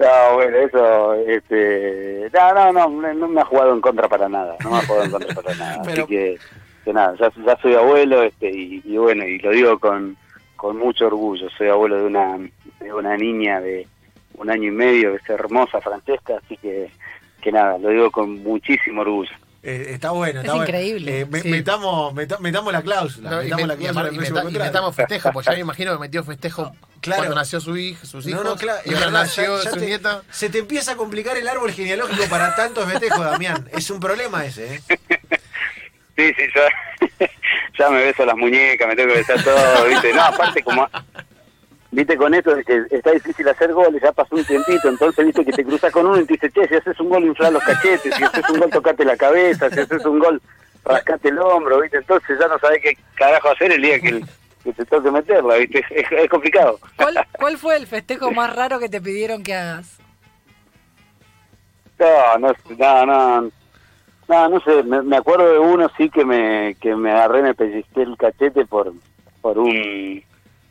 No, 0.00 0.34
bueno, 0.34 0.56
eso, 0.56 1.14
este, 1.26 2.30
no, 2.32 2.72
no, 2.72 2.88
no, 2.88 3.12
no 3.12 3.28
me 3.28 3.40
ha 3.42 3.44
jugado 3.44 3.74
en 3.74 3.82
contra 3.82 4.08
para 4.08 4.30
nada, 4.30 4.56
no 4.64 4.70
me 4.70 4.78
ha 4.78 4.86
jugado 4.86 5.04
en 5.04 5.10
contra 5.10 5.34
para 5.34 5.54
nada, 5.54 5.82
así 5.86 6.06
que 6.06 6.38
que 6.84 6.92
nada, 6.92 7.14
ya, 7.18 7.30
ya 7.44 7.56
soy 7.60 7.74
abuelo 7.74 8.22
este, 8.22 8.50
y, 8.50 8.96
bueno, 8.96 9.24
y 9.24 9.38
lo 9.38 9.50
digo 9.50 9.78
con, 9.78 10.16
con 10.56 10.78
mucho 10.78 11.06
orgullo, 11.06 11.48
soy 11.50 11.68
abuelo 11.68 11.98
de 11.98 12.06
una, 12.06 12.38
de 12.80 12.92
una 12.92 13.16
niña 13.16 13.60
de 13.60 13.86
un 14.34 14.50
año 14.50 14.68
y 14.68 14.72
medio, 14.72 15.10
que 15.12 15.16
es 15.18 15.30
hermosa, 15.30 15.80
Francesca, 15.80 16.40
así 16.42 16.56
que, 16.56 16.90
que 17.42 17.52
nada, 17.52 17.78
lo 17.78 17.90
digo 17.90 18.10
con 18.10 18.42
muchísimo 18.42 19.02
orgullo. 19.02 19.32
Eh, 19.62 19.88
está 19.90 20.12
bueno, 20.12 20.40
está 20.40 20.54
es 20.54 20.62
increíble. 20.62 21.20
Eh, 21.20 21.26
metamos, 21.26 22.14
metamos, 22.14 22.72
la 22.72 22.80
cláusula. 22.80 23.42
metamos 23.42 23.68
la 23.68 23.76
cláusula 23.76 24.10
y, 24.50 24.58
metamos 24.58 24.96
festejo, 24.96 25.32
pues 25.32 25.46
ya 25.46 25.52
me 25.52 25.58
imagino 25.60 25.92
que 25.92 25.98
metió 25.98 26.24
festejo 26.24 26.74
claro. 27.02 27.20
cuando 27.20 27.34
nació 27.34 27.60
su 27.60 27.76
hijo, 27.76 28.06
sus 28.06 28.26
hijos. 28.26 28.42
No, 28.42 28.50
no, 28.50 28.56
claro. 28.56 28.80
Y 28.86 28.94
ahora 28.94 29.10
nació 29.10 29.58
su 29.58 29.76
nieta. 29.76 30.22
Se 30.30 30.48
te 30.48 30.58
empieza 30.58 30.92
a 30.92 30.96
complicar 30.96 31.36
el 31.36 31.46
árbol 31.46 31.72
genealógico 31.72 32.24
para 32.30 32.54
tantos 32.54 32.90
festejos, 32.90 33.22
Damián. 33.22 33.68
Es 33.72 33.90
un 33.90 34.00
problema 34.00 34.46
ese, 34.46 34.76
¿eh? 34.76 34.82
Sí, 36.16 36.34
sí, 36.36 36.42
ya, 36.54 37.28
ya 37.78 37.90
me 37.90 38.04
beso 38.04 38.24
las 38.24 38.36
muñecas, 38.36 38.88
me 38.88 38.96
tengo 38.96 39.12
que 39.12 39.18
besar 39.18 39.42
todo, 39.42 39.86
¿viste? 39.86 40.12
No, 40.12 40.22
aparte 40.22 40.62
como... 40.62 40.88
Viste, 41.92 42.16
con 42.16 42.32
esto 42.32 42.54
de 42.54 42.62
que 42.64 42.84
está 42.90 43.10
difícil 43.10 43.48
hacer 43.48 43.72
goles, 43.72 44.00
ya 44.00 44.12
pasó 44.12 44.36
un 44.36 44.44
tiempito, 44.44 44.88
entonces 44.88 45.26
viste 45.26 45.44
que 45.44 45.52
te 45.52 45.64
cruzas 45.64 45.92
con 45.92 46.06
uno 46.06 46.20
y 46.20 46.24
te 46.24 46.34
dice, 46.34 46.50
che, 46.50 46.68
si 46.68 46.76
haces 46.76 47.00
un 47.00 47.08
gol 47.08 47.24
inflar 47.24 47.52
los 47.52 47.64
cachetes, 47.64 48.14
si 48.14 48.22
haces 48.22 48.48
un 48.48 48.60
gol 48.60 48.70
tocate 48.70 49.04
la 49.04 49.16
cabeza, 49.16 49.68
si 49.70 49.80
haces 49.80 50.04
un 50.06 50.20
gol 50.20 50.40
rascate 50.84 51.30
el 51.30 51.38
hombro, 51.40 51.80
viste, 51.80 51.98
entonces 51.98 52.38
ya 52.38 52.46
no 52.46 52.58
sabes 52.60 52.80
qué 52.80 52.96
carajo 53.16 53.48
hacer 53.50 53.72
el 53.72 53.82
día 53.82 53.98
que, 53.98 54.22
que 54.62 54.72
te 54.72 54.84
toque 54.84 55.10
meterla, 55.10 55.56
viste, 55.56 55.84
es, 55.90 56.30
complicado. 56.30 56.78
¿Cuál, 56.94 57.26
¿Cuál 57.32 57.58
fue 57.58 57.76
el 57.76 57.88
festejo 57.88 58.30
más 58.30 58.54
raro 58.54 58.78
que 58.78 58.88
te 58.88 59.00
pidieron 59.00 59.42
que 59.42 59.54
hagas? 59.54 59.98
No, 61.98 62.38
no, 62.38 62.54
no, 62.78 63.06
no, 63.06 63.50
no, 64.28 64.48
no 64.48 64.60
sé, 64.60 64.84
me, 64.84 65.02
me 65.02 65.16
acuerdo 65.16 65.52
de 65.52 65.58
uno 65.58 65.90
sí 65.96 66.08
que 66.08 66.24
me, 66.24 66.76
que 66.76 66.94
me 66.94 67.10
agarré, 67.10 67.42
me 67.42 67.54
pellizqué 67.54 68.02
el 68.02 68.16
cachete 68.16 68.64
por, 68.64 68.92
por 69.42 69.58
un, 69.58 70.22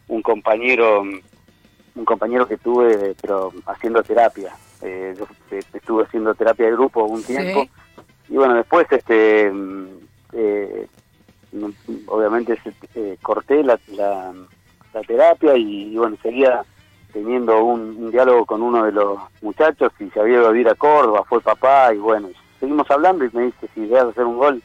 un 0.09 0.21
compañero, 0.21 1.01
un 1.01 2.05
compañero 2.05 2.47
que 2.47 2.57
tuve, 2.57 3.15
pero 3.21 3.53
haciendo 3.65 4.03
terapia. 4.03 4.53
Eh, 4.81 5.15
yo 5.17 5.27
eh, 5.51 5.61
estuve 5.73 6.03
haciendo 6.03 6.35
terapia 6.35 6.65
de 6.65 6.73
grupo 6.73 7.05
un 7.05 7.23
tiempo. 7.23 7.63
Sí. 7.63 8.33
Y 8.33 8.35
bueno, 8.35 8.55
después, 8.55 8.85
este, 8.91 9.49
mm, 9.51 9.87
eh, 10.33 10.87
obviamente 12.07 12.57
eh, 12.95 13.17
corté 13.21 13.63
la, 13.63 13.79
la, 13.87 14.33
la 14.93 15.01
terapia 15.01 15.55
y, 15.55 15.93
y 15.93 15.97
bueno, 15.97 16.17
seguía 16.21 16.63
teniendo 17.11 17.63
un, 17.63 17.97
un 17.97 18.11
diálogo 18.11 18.45
con 18.45 18.61
uno 18.61 18.83
de 18.85 18.91
los 18.91 19.17
muchachos 19.41 19.91
y 19.99 20.09
se 20.09 20.19
había 20.19 20.35
ido 20.35 20.47
a 20.47 20.51
vivir 20.51 20.69
a 20.69 20.75
Córdoba, 20.75 21.23
fue 21.27 21.41
papá 21.41 21.93
y 21.93 21.97
bueno, 21.97 22.29
seguimos 22.59 22.89
hablando 22.91 23.25
y 23.25 23.29
me 23.33 23.45
dice, 23.45 23.67
si 23.73 23.93
a 23.95 24.03
hacer 24.03 24.25
un 24.25 24.37
gol, 24.37 24.61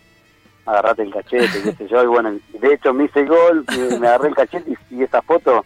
agarrate 0.67 1.03
el 1.03 1.13
cachete, 1.13 1.63
qué 1.63 1.73
sé 1.75 1.89
yo, 1.89 2.03
y 2.03 2.07
bueno, 2.07 2.33
de 2.53 2.75
hecho 2.75 2.93
me 2.95 3.05
hice 3.05 3.21
el 3.21 3.29
gol, 3.29 3.65
me, 4.01 4.07
agarré 4.07 4.29
el 4.29 4.35
cachete 4.35 4.71
y, 4.91 4.97
y 4.97 5.03
esa 5.03 5.21
foto 5.23 5.65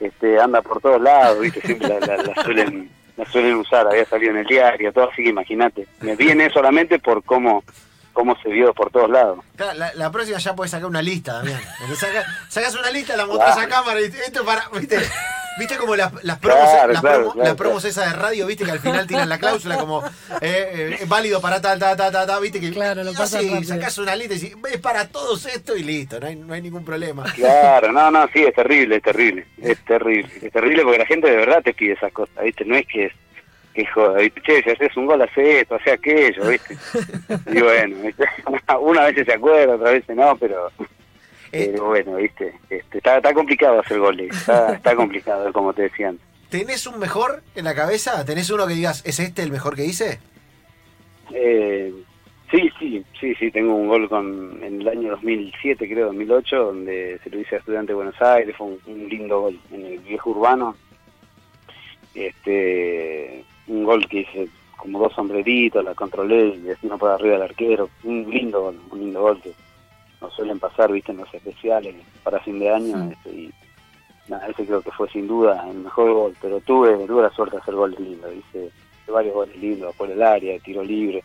este, 0.00 0.38
anda 0.40 0.62
por 0.62 0.80
todos 0.80 1.00
lados, 1.00 1.40
viste, 1.40 1.60
siempre 1.62 1.88
la, 1.88 2.00
la- 2.00 2.22
la 2.22 2.42
suelen 2.42 2.90
la 3.16 3.24
suelen 3.24 3.56
usar, 3.56 3.84
había 3.88 4.04
salido 4.04 4.30
en 4.30 4.36
el 4.38 4.46
diario, 4.46 4.92
todo 4.92 5.10
así 5.10 5.24
que 5.24 5.30
imagínate, 5.30 5.88
me 6.00 6.14
viene 6.14 6.50
solamente 6.50 6.98
por 7.00 7.24
cómo 7.24 7.64
cómo 8.12 8.36
se 8.42 8.48
vio 8.48 8.74
por 8.74 8.90
todos 8.90 9.08
lados. 9.10 9.38
La, 9.56 9.94
la 9.94 10.10
próxima 10.10 10.38
ya 10.38 10.54
puedes 10.56 10.72
sacar 10.72 10.86
una 10.88 11.00
lista, 11.02 11.34
Damián. 11.34 11.60
Saca- 11.96 12.26
sacas 12.48 12.74
una 12.74 12.90
lista, 12.90 13.16
la 13.16 13.26
mostrás 13.26 13.54
Claro. 13.56 13.68
a 13.68 13.76
cámara 13.76 14.00
y 14.00 14.04
esto 14.06 14.44
para, 14.44 14.68
¿viste? 14.76 14.98
¿Viste 15.58 15.76
como 15.76 15.96
las, 15.96 16.12
las 16.24 16.38
promos, 16.38 16.60
Claro, 16.70 16.92
las, 16.92 17.00
claro, 17.00 17.32
claro, 17.32 17.48
las 17.48 17.56
promos 17.56 17.84
esas 17.84 18.12
de 18.12 18.18
radio, 18.18 18.46
viste 18.46 18.64
que 18.64 18.70
al 18.70 18.80
final 18.80 19.06
tiran 19.06 19.28
la 19.28 19.38
cláusula 19.40 19.76
como 19.76 20.04
eh, 20.06 20.10
eh, 20.40 20.96
es 21.00 21.08
válido 21.08 21.40
para 21.40 21.60
tal, 21.60 21.78
tal, 21.78 21.96
tal, 21.96 22.12
tal, 22.12 22.26
tal, 22.26 22.42
viste 22.42 22.60
que 22.60 22.70
Claro, 22.70 23.02
lo 23.02 23.12
pasan 23.12 23.40
así, 23.40 23.50
rápido. 23.50 23.74
sacás 23.74 23.98
una 23.98 24.14
lista 24.16 24.34
y 24.34 24.38
decís, 24.38 24.56
es 24.72 24.80
para 24.80 25.08
todos 25.08 25.44
esto 25.46 25.76
y 25.76 25.82
listo, 25.82 26.20
no 26.20 26.26
hay, 26.26 26.36
no 26.36 26.54
hay 26.54 26.62
ningún 26.62 26.84
problema. 26.84 27.24
Claro, 27.34 27.92
no, 27.92 28.10
no, 28.10 28.28
sí, 28.32 28.42
es 28.44 28.54
terrible, 28.54 28.96
es 28.96 29.02
terrible, 29.02 29.46
es 29.62 29.78
terrible, 29.84 30.30
es 30.40 30.52
terrible 30.52 30.82
porque 30.84 30.98
la 30.98 31.06
gente 31.06 31.28
de 31.30 31.36
verdad 31.36 31.62
te 31.62 31.74
pide 31.74 31.92
esas 31.94 32.12
cosas, 32.12 32.44
¿viste? 32.44 32.64
No 32.64 32.76
es 32.76 32.86
que 32.86 33.06
es 33.06 33.12
que 33.74 33.86
joda, 33.86 34.18
¿viste? 34.18 34.40
Che, 34.42 34.62
si 34.62 34.70
haces 34.70 34.96
un 34.96 35.06
gol, 35.06 35.22
hace 35.22 35.60
esto, 35.60 35.74
hace 35.76 35.92
aquello, 35.92 36.48
¿viste? 36.48 36.76
Y 37.52 37.60
bueno, 37.60 37.96
¿viste? 38.02 38.24
una 38.80 39.04
vez 39.04 39.24
se 39.24 39.32
acuerda, 39.32 39.74
otra 39.76 39.90
vez 39.92 40.04
no, 40.08 40.36
pero, 40.36 40.70
pero 41.50 41.86
bueno, 41.86 42.16
¿viste? 42.16 42.54
Este, 42.68 42.98
está, 42.98 43.16
está 43.16 43.34
complicado 43.34 43.80
hacer 43.80 43.98
goles, 43.98 44.34
está, 44.34 44.72
está 44.74 44.94
complicado, 44.94 45.52
como 45.52 45.72
te 45.72 45.82
decía 45.82 46.10
antes. 46.10 46.26
¿Tenés 46.48 46.86
un 46.86 46.98
mejor 46.98 47.42
en 47.54 47.64
la 47.64 47.74
cabeza? 47.74 48.24
¿Tenés 48.24 48.50
uno 48.50 48.66
que 48.66 48.74
digas, 48.74 49.04
¿es 49.04 49.20
este 49.20 49.42
el 49.42 49.52
mejor 49.52 49.76
que 49.76 49.84
hice? 49.84 50.18
Eh, 51.32 51.92
sí, 52.50 52.70
sí, 52.78 53.04
sí, 53.20 53.34
sí, 53.34 53.50
tengo 53.50 53.74
un 53.74 53.88
gol 53.88 54.08
con 54.08 54.58
en 54.62 54.80
el 54.80 54.88
año 54.88 55.10
2007, 55.10 55.86
creo, 55.88 56.06
2008, 56.06 56.56
donde 56.56 57.20
se 57.22 57.30
lo 57.30 57.40
hice 57.40 57.56
a 57.56 57.58
Estudiante 57.58 57.92
de 57.92 57.96
Buenos 57.96 58.20
Aires, 58.22 58.56
fue 58.56 58.66
un, 58.66 58.80
un 58.86 59.08
lindo 59.08 59.42
gol 59.42 59.60
en 59.72 59.84
el 59.84 59.98
viejo 59.98 60.30
urbano. 60.30 60.74
Este, 62.14 63.44
un 63.68 63.84
gol 63.84 64.08
que 64.08 64.20
hice 64.20 64.48
como 64.76 64.98
dos 64.98 65.12
sombreritos, 65.12 65.84
la 65.84 65.94
controlé 65.94 66.48
y 66.48 66.60
destino 66.60 66.96
para 66.96 67.14
arriba 67.14 67.34
del 67.34 67.42
arquero. 67.42 67.90
Un 68.04 68.30
lindo 68.30 68.62
gol, 68.62 68.80
un 68.90 69.00
lindo 69.00 69.20
gol 69.20 69.40
que 69.42 69.52
nos 70.20 70.34
suelen 70.34 70.58
pasar, 70.58 70.90
viste, 70.92 71.12
en 71.12 71.18
los 71.18 71.32
especiales 71.34 71.94
para 72.22 72.40
fin 72.40 72.58
de 72.58 72.70
año. 72.74 72.96
Mm. 72.96 73.12
este, 73.12 73.30
y 73.30 73.52
nada, 74.28 74.46
ese 74.48 74.66
creo 74.66 74.82
que 74.82 74.90
fue 74.92 75.08
sin 75.10 75.26
duda 75.28 75.64
el 75.70 75.78
mejor 75.78 76.12
gol, 76.12 76.36
pero 76.40 76.60
tuve, 76.60 76.94
tuve 77.06 77.22
la 77.22 77.30
suerte 77.30 77.56
de 77.56 77.62
hacer 77.62 77.74
goles 77.74 77.98
lindos, 78.00 78.30
hice 78.34 78.70
varios 79.10 79.34
goles 79.34 79.56
lindos 79.56 79.94
por 79.96 80.10
el 80.10 80.22
área, 80.22 80.58
tiro 80.60 80.82
libre. 80.82 81.24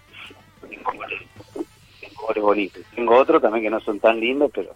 Tengo 0.70 0.92
goles, 0.94 1.22
tengo 2.00 2.22
goles 2.28 2.44
bonitos. 2.44 2.84
Tengo 2.96 3.16
otros 3.18 3.42
también 3.42 3.64
que 3.66 3.70
no 3.70 3.80
son 3.82 4.00
tan 4.00 4.20
lindos, 4.20 4.50
pero, 4.54 4.74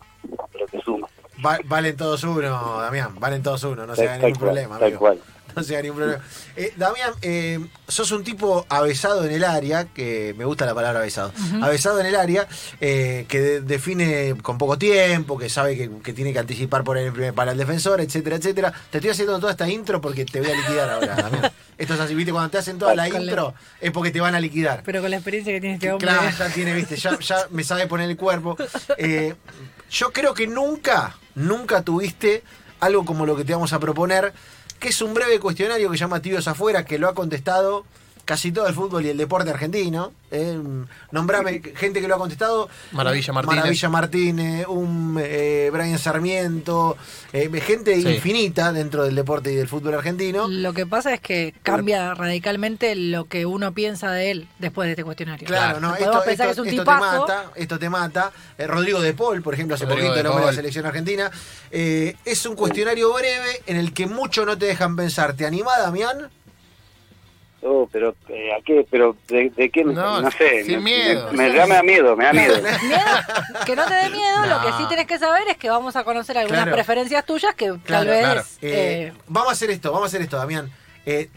pero 0.52 0.66
que 0.68 0.80
suman. 0.82 1.10
Va- 1.46 1.60
valen 1.66 1.96
todos 1.96 2.24
uno, 2.26 2.82
Damián, 2.82 3.16
valen 3.20 3.42
todos 3.44 3.64
uno, 3.64 3.86
no 3.86 3.96
se 3.96 4.02
Tal- 4.04 4.10
haga 4.14 4.22
tal 4.22 4.32
ningún 4.32 4.40
problema, 4.42 4.76
tal 4.76 4.84
amigo. 4.88 5.00
cual. 5.00 5.22
No 5.58 5.64
sea 5.64 5.82
ningún 5.82 5.98
problema. 5.98 6.24
Eh, 6.56 6.72
Damián, 6.78 7.12
eh, 7.24 7.60
sos 7.88 8.12
un 8.12 8.24
tipo 8.24 8.66
avesado 8.70 9.26
en 9.26 9.32
el 9.32 9.44
área, 9.44 9.86
que 9.86 10.36
me 10.38 10.46
gusta 10.46 10.66
la 10.68 10.76
palabra 10.76 11.00
avesado. 11.00 11.32
Avesado 11.62 12.00
en 12.00 12.06
el 12.06 12.16
área, 12.16 12.48
eh, 12.80 13.26
que 13.28 13.40
de- 13.42 13.62
define 13.62 14.36
con 14.44 14.58
poco 14.60 14.78
tiempo, 14.78 15.38
que 15.38 15.50
sabe 15.50 15.76
que, 15.76 15.90
que 16.04 16.14
tiene 16.14 16.32
que 16.32 16.40
anticipar 16.40 16.84
por 16.84 16.98
el 16.98 17.12
primer 17.12 17.34
para 17.34 17.54
el 17.54 17.58
defensor, 17.58 18.00
etcétera, 18.02 18.36
etcétera. 18.36 18.72
Te 18.92 19.00
estoy 19.00 19.10
haciendo 19.12 19.40
toda 19.40 19.52
esta 19.52 19.68
intro 19.68 20.00
porque 20.00 20.26
te 20.26 20.40
voy 20.42 20.52
a 20.52 20.56
liquidar 20.56 20.90
ahora, 20.92 21.16
Damián. 21.18 21.52
Esto 21.78 21.94
es 21.96 22.00
así, 22.00 22.14
viste, 22.16 22.32
cuando 22.32 22.50
te 22.52 22.58
hacen 22.60 22.78
toda 22.78 22.94
la 22.96 23.08
intro 23.08 23.54
es 23.82 23.92
porque 23.92 24.12
te 24.12 24.20
van 24.22 24.36
a 24.36 24.40
liquidar. 24.40 24.84
Pero 24.86 25.02
con 25.02 25.10
la 25.10 25.18
experiencia 25.18 25.54
que 25.54 25.60
tiene 25.62 25.76
este 25.76 25.92
hombre. 25.92 26.08
Claro, 26.08 26.30
ya 26.38 26.50
tiene, 26.50 26.74
viste, 26.74 26.96
ya, 26.98 27.18
ya 27.20 27.48
me 27.52 27.64
sabe 27.64 27.88
poner 27.88 28.10
el 28.10 28.18
cuerpo. 28.18 28.56
Yo 29.90 30.12
creo 30.12 30.34
que 30.34 30.48
nunca, 30.48 31.16
nunca 31.36 31.82
tuviste 31.82 32.44
algo 32.80 33.06
como 33.06 33.26
lo 33.26 33.36
que 33.36 33.44
te 33.46 33.54
vamos 33.54 33.74
a 33.74 33.80
proponer, 33.80 34.34
que 34.80 34.90
es 34.90 35.02
un 35.02 35.14
breve 35.14 35.40
cuestionario 35.40 35.90
que 35.90 35.98
llama 35.98 36.22
Tibios 36.22 36.48
Afuera, 36.48 36.86
que 36.86 37.00
lo 37.00 37.08
ha 37.08 37.16
contestado 37.16 37.86
casi 38.28 38.52
todo 38.52 38.68
el 38.68 38.74
fútbol 38.76 39.06
y 39.06 39.10
el 39.10 39.18
deporte 39.18 39.50
argentino. 39.50 40.12
Eh, 40.30 40.60
nombrame 41.12 41.62
gente 41.76 42.02
que 42.02 42.08
lo 42.10 42.16
ha 42.16 42.18
contestado. 42.18 42.68
Maravilla 42.92 43.32
Martínez. 43.32 43.56
Maravilla 43.58 43.90
Martínez, 43.90 44.68
un 44.68 45.18
eh, 45.24 45.70
Brian 45.72 45.98
Sarmiento, 45.98 46.98
eh, 47.32 47.50
gente 47.62 47.96
Sí. 48.02 48.08
infinita 48.16 48.74
dentro 48.74 49.06
del 49.06 49.16
deporte 49.16 49.54
y 49.54 49.56
del 49.56 49.70
fútbol 49.70 49.94
argentino. 49.96 50.48
Lo 50.50 50.74
que 50.74 50.86
pasa 50.86 51.14
es 51.14 51.22
que 51.22 51.54
cambia 51.64 52.14
radicalmente 52.14 52.94
lo 52.96 53.26
que 53.26 53.46
uno 53.46 53.72
piensa 53.74 54.12
de 54.12 54.32
él 54.32 54.48
después 54.60 54.88
de 54.88 54.92
este 54.92 55.06
cuestionario. 55.06 55.48
Claro, 55.48 55.80
no, 55.80 55.96
esto, 55.96 56.22
pensar 56.26 56.50
esto- 56.50 56.64
que 56.64 56.70
es 56.70 56.74
un 56.76 56.80
esto 56.82 56.84
te 56.84 57.00
mata, 57.00 57.52
esto 57.56 57.80
te 57.80 57.90
mata. 57.90 58.32
Eh, 58.58 58.68
Rodrigo 58.68 59.00
de 59.00 59.14
Paul, 59.14 59.42
por 59.42 59.54
ejemplo, 59.54 59.76
hace 59.76 59.86
Rodrigo 59.86 60.10
poquito 60.10 60.18
de 60.18 60.24
nombró 60.24 60.40
la 60.42 60.46
Paul. 60.48 60.56
selección 60.56 60.86
argentina. 60.86 61.32
Eh, 61.72 62.16
es 62.26 62.46
un 62.46 62.56
cuestionario 62.58 63.14
breve 63.14 63.62
en 63.66 63.78
el 63.78 63.94
que 63.94 64.06
mucho 64.06 64.46
no 64.46 64.58
te 64.58 64.66
dejan 64.66 64.98
pensar. 64.98 65.34
¿Te 65.34 65.46
anima, 65.46 65.72
Damián? 65.80 66.30
Oh, 67.64 67.90
pero 67.92 68.16
eh, 68.30 68.52
¿a 68.54 68.62
qué? 68.64 68.86
Pero 68.90 69.16
¿de, 69.28 69.50
de 69.50 69.70
qué? 69.72 69.84
me- 69.84 69.94
No, 69.94 70.22
No, 70.22 70.30
sé. 70.32 70.64
sin 70.64 70.76
me, 70.84 70.92
miedo. 70.92 71.32
Me, 71.32 71.50
me- 71.50 71.56
ya 71.56 71.66
me 71.66 71.76
da 71.76 71.84
miedo, 71.84 72.16
me 72.16 72.26
da 72.26 72.34
miedo. 72.34 72.56
Miedo, 72.62 73.06
que 73.66 73.76
no 73.76 73.86
te 73.86 73.94
dé 73.96 74.10
miedo, 74.12 74.46
lo 74.46 74.62
que 74.62 74.72
sí 74.78 74.86
tenés 74.88 75.08
que 75.08 75.18
saber 75.18 75.44
es 75.50 75.58
que 75.58 75.70
vamos 75.70 75.96
a 75.96 76.04
conocer 76.04 76.38
algunas 76.38 76.64
Claro. 76.64 76.76
preferencias 76.76 77.26
tuyas 77.26 77.56
que 77.56 77.74
tal 77.86 78.06
vez 78.08 78.20
claro. 78.20 78.42
Eh, 78.62 79.12
eh, 79.12 79.14
vamos 79.28 79.50
a 79.50 79.54
hacer 79.54 79.72
esto, 79.72 79.92
vamos 79.92 80.06
a 80.06 80.08
hacer 80.08 80.22
esto, 80.22 80.38
Damián. 80.38 80.72
Eh, 81.06 81.30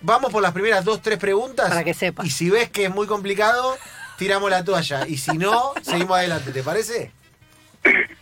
vamos 0.00 0.30
por 0.30 0.42
las 0.42 0.52
primeras 0.52 0.84
dos, 0.84 1.02
tres 1.02 1.18
preguntas. 1.18 1.68
Para 1.68 1.82
que 1.84 1.92
sepas. 1.94 2.24
Y 2.24 2.30
si 2.30 2.50
ves 2.50 2.70
que 2.70 2.84
es 2.84 2.94
muy 2.94 3.06
complicado, 3.08 3.76
tiramos 4.16 4.48
la 4.50 4.62
toalla. 4.64 5.06
Y 5.08 5.16
si 5.16 5.36
no, 5.36 5.72
seguimos 5.82 6.16
adelante, 6.16 6.52
¿te 6.52 6.62
parece? 6.62 7.10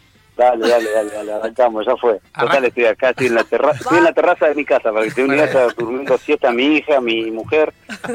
Dale, 0.42 0.68
dale, 0.68 0.90
dale, 0.90 1.10
dale, 1.10 1.32
arrancamos, 1.34 1.86
ya 1.86 1.96
fue. 1.96 2.20
Total, 2.36 2.64
estoy 2.64 2.84
acá, 2.86 3.10
estoy 3.10 3.26
en 3.28 3.34
la 3.36 3.44
terraza, 3.44 3.78
estoy 3.80 3.98
en 3.98 4.04
la 4.04 4.12
terraza 4.12 4.46
de 4.48 4.54
mi 4.56 4.64
casa, 4.64 4.92
para 4.92 5.08
que 5.08 5.22
una 5.22 5.34
Bueno. 5.36 5.52
casa 5.52 5.74
durmiendo 5.78 6.18
siesta 6.18 6.50
mi 6.50 6.64
hija, 6.78 7.00
mi 7.00 7.30
mujer, 7.30 7.72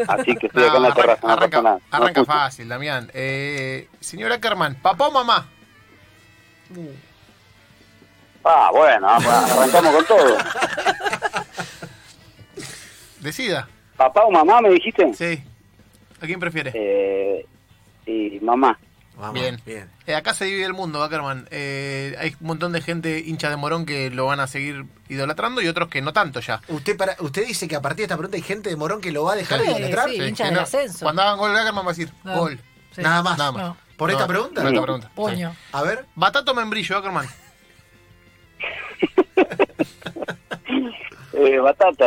así 0.10 0.36
que 0.36 0.48
estoy 0.48 0.64
No, 0.64 0.68
acá 0.70 0.76
en 0.78 0.82
la 0.84 0.88
arranca, 0.90 1.02
terraza, 1.02 1.28
no 1.28 1.34
arranca- 1.34 1.50
pasa 1.50 1.62
nada. 1.62 1.80
Arranca 1.92 2.26
fácil, 2.26 2.68
Damián. 2.68 3.10
Eh, 3.14 3.88
señora 4.02 4.36
Ackerman, 4.36 4.76
¿papá 4.76 5.08
o 5.08 5.12
mamá? 5.12 5.48
Ah, 8.44 8.70
bueno, 8.74 9.08
arrancamos 9.10 9.96
con 9.96 10.06
todo. 10.06 10.38
Decida. 13.22 13.68
¿Papá 13.96 14.26
o 14.26 14.32
mamá 14.32 14.62
me 14.62 14.70
dijiste? 14.72 15.14
Sí. 15.14 15.44
¿A 16.22 16.26
quién 16.26 16.40
prefiere? 16.40 16.72
Eh, 16.74 17.46
y 18.06 18.40
mamá. 18.42 18.78
Vamos, 19.18 19.34
Bien. 19.34 19.60
bien. 19.66 19.90
Eh, 20.06 20.14
acá 20.14 20.36
se 20.36 20.46
divide 20.46 20.66
el 20.66 20.74
mundo, 20.74 21.02
Ackerman. 21.02 21.48
Eh, 21.50 22.16
hay 22.20 22.36
un 22.40 22.46
montón 22.48 22.72
de 22.72 22.82
gente 22.82 23.18
hincha 23.26 23.50
de 23.50 23.56
Morón 23.58 23.88
que 23.88 24.12
lo 24.12 24.28
van 24.28 24.40
a 24.40 24.46
seguir 24.46 24.86
idolatrando 25.10 25.60
y 25.60 25.68
otros 25.68 25.90
que 25.90 26.04
no 26.04 26.14
tanto 26.14 26.40
ya. 26.40 26.62
Usted, 26.68 26.96
para, 26.96 27.16
usted 27.20 27.48
dice 27.48 27.68
que 27.68 27.76
a 27.76 27.82
partir 27.82 27.98
de 27.98 28.04
esta 28.04 28.16
pregunta 28.16 28.38
hay 28.38 28.44
gente 28.44 28.70
de 28.70 28.76
Morón 28.76 29.02
que 29.02 29.12
lo 29.12 29.24
va 29.24 29.34
a 29.34 29.36
dejar 29.36 29.60
Sí, 29.60 29.66
de 29.66 29.72
idolatrar. 29.72 30.10
sí. 30.12 30.22
hincha 30.22 30.46
del 30.46 30.60
ascenso. 30.60 31.00
Cuando 31.04 31.24
hagan 31.24 31.38
gol 31.40 31.58
Ackerman 31.58 31.84
va 31.84 31.90
a 31.90 31.94
decir 31.94 32.14
No. 32.24 32.38
gol. 32.38 32.60
sí. 32.96 33.02
Nada 33.02 33.24
más. 33.24 33.38
Nada 33.40 33.52
más. 33.52 33.62
No. 33.64 33.78
¿Por 33.98 34.12
esta 34.12 34.28
pregunta? 34.28 34.62
Por 34.62 34.72
esta 34.72 34.82
pregunta. 34.84 35.12
Puño. 35.16 35.52
sí. 35.52 35.58
A 35.72 35.82
ver. 35.82 36.06
Batata 36.14 36.52
o 36.52 36.56
membrillo, 36.56 36.96
Ackerman. 36.98 37.28
Eh, 41.40 41.60
batata. 41.60 42.06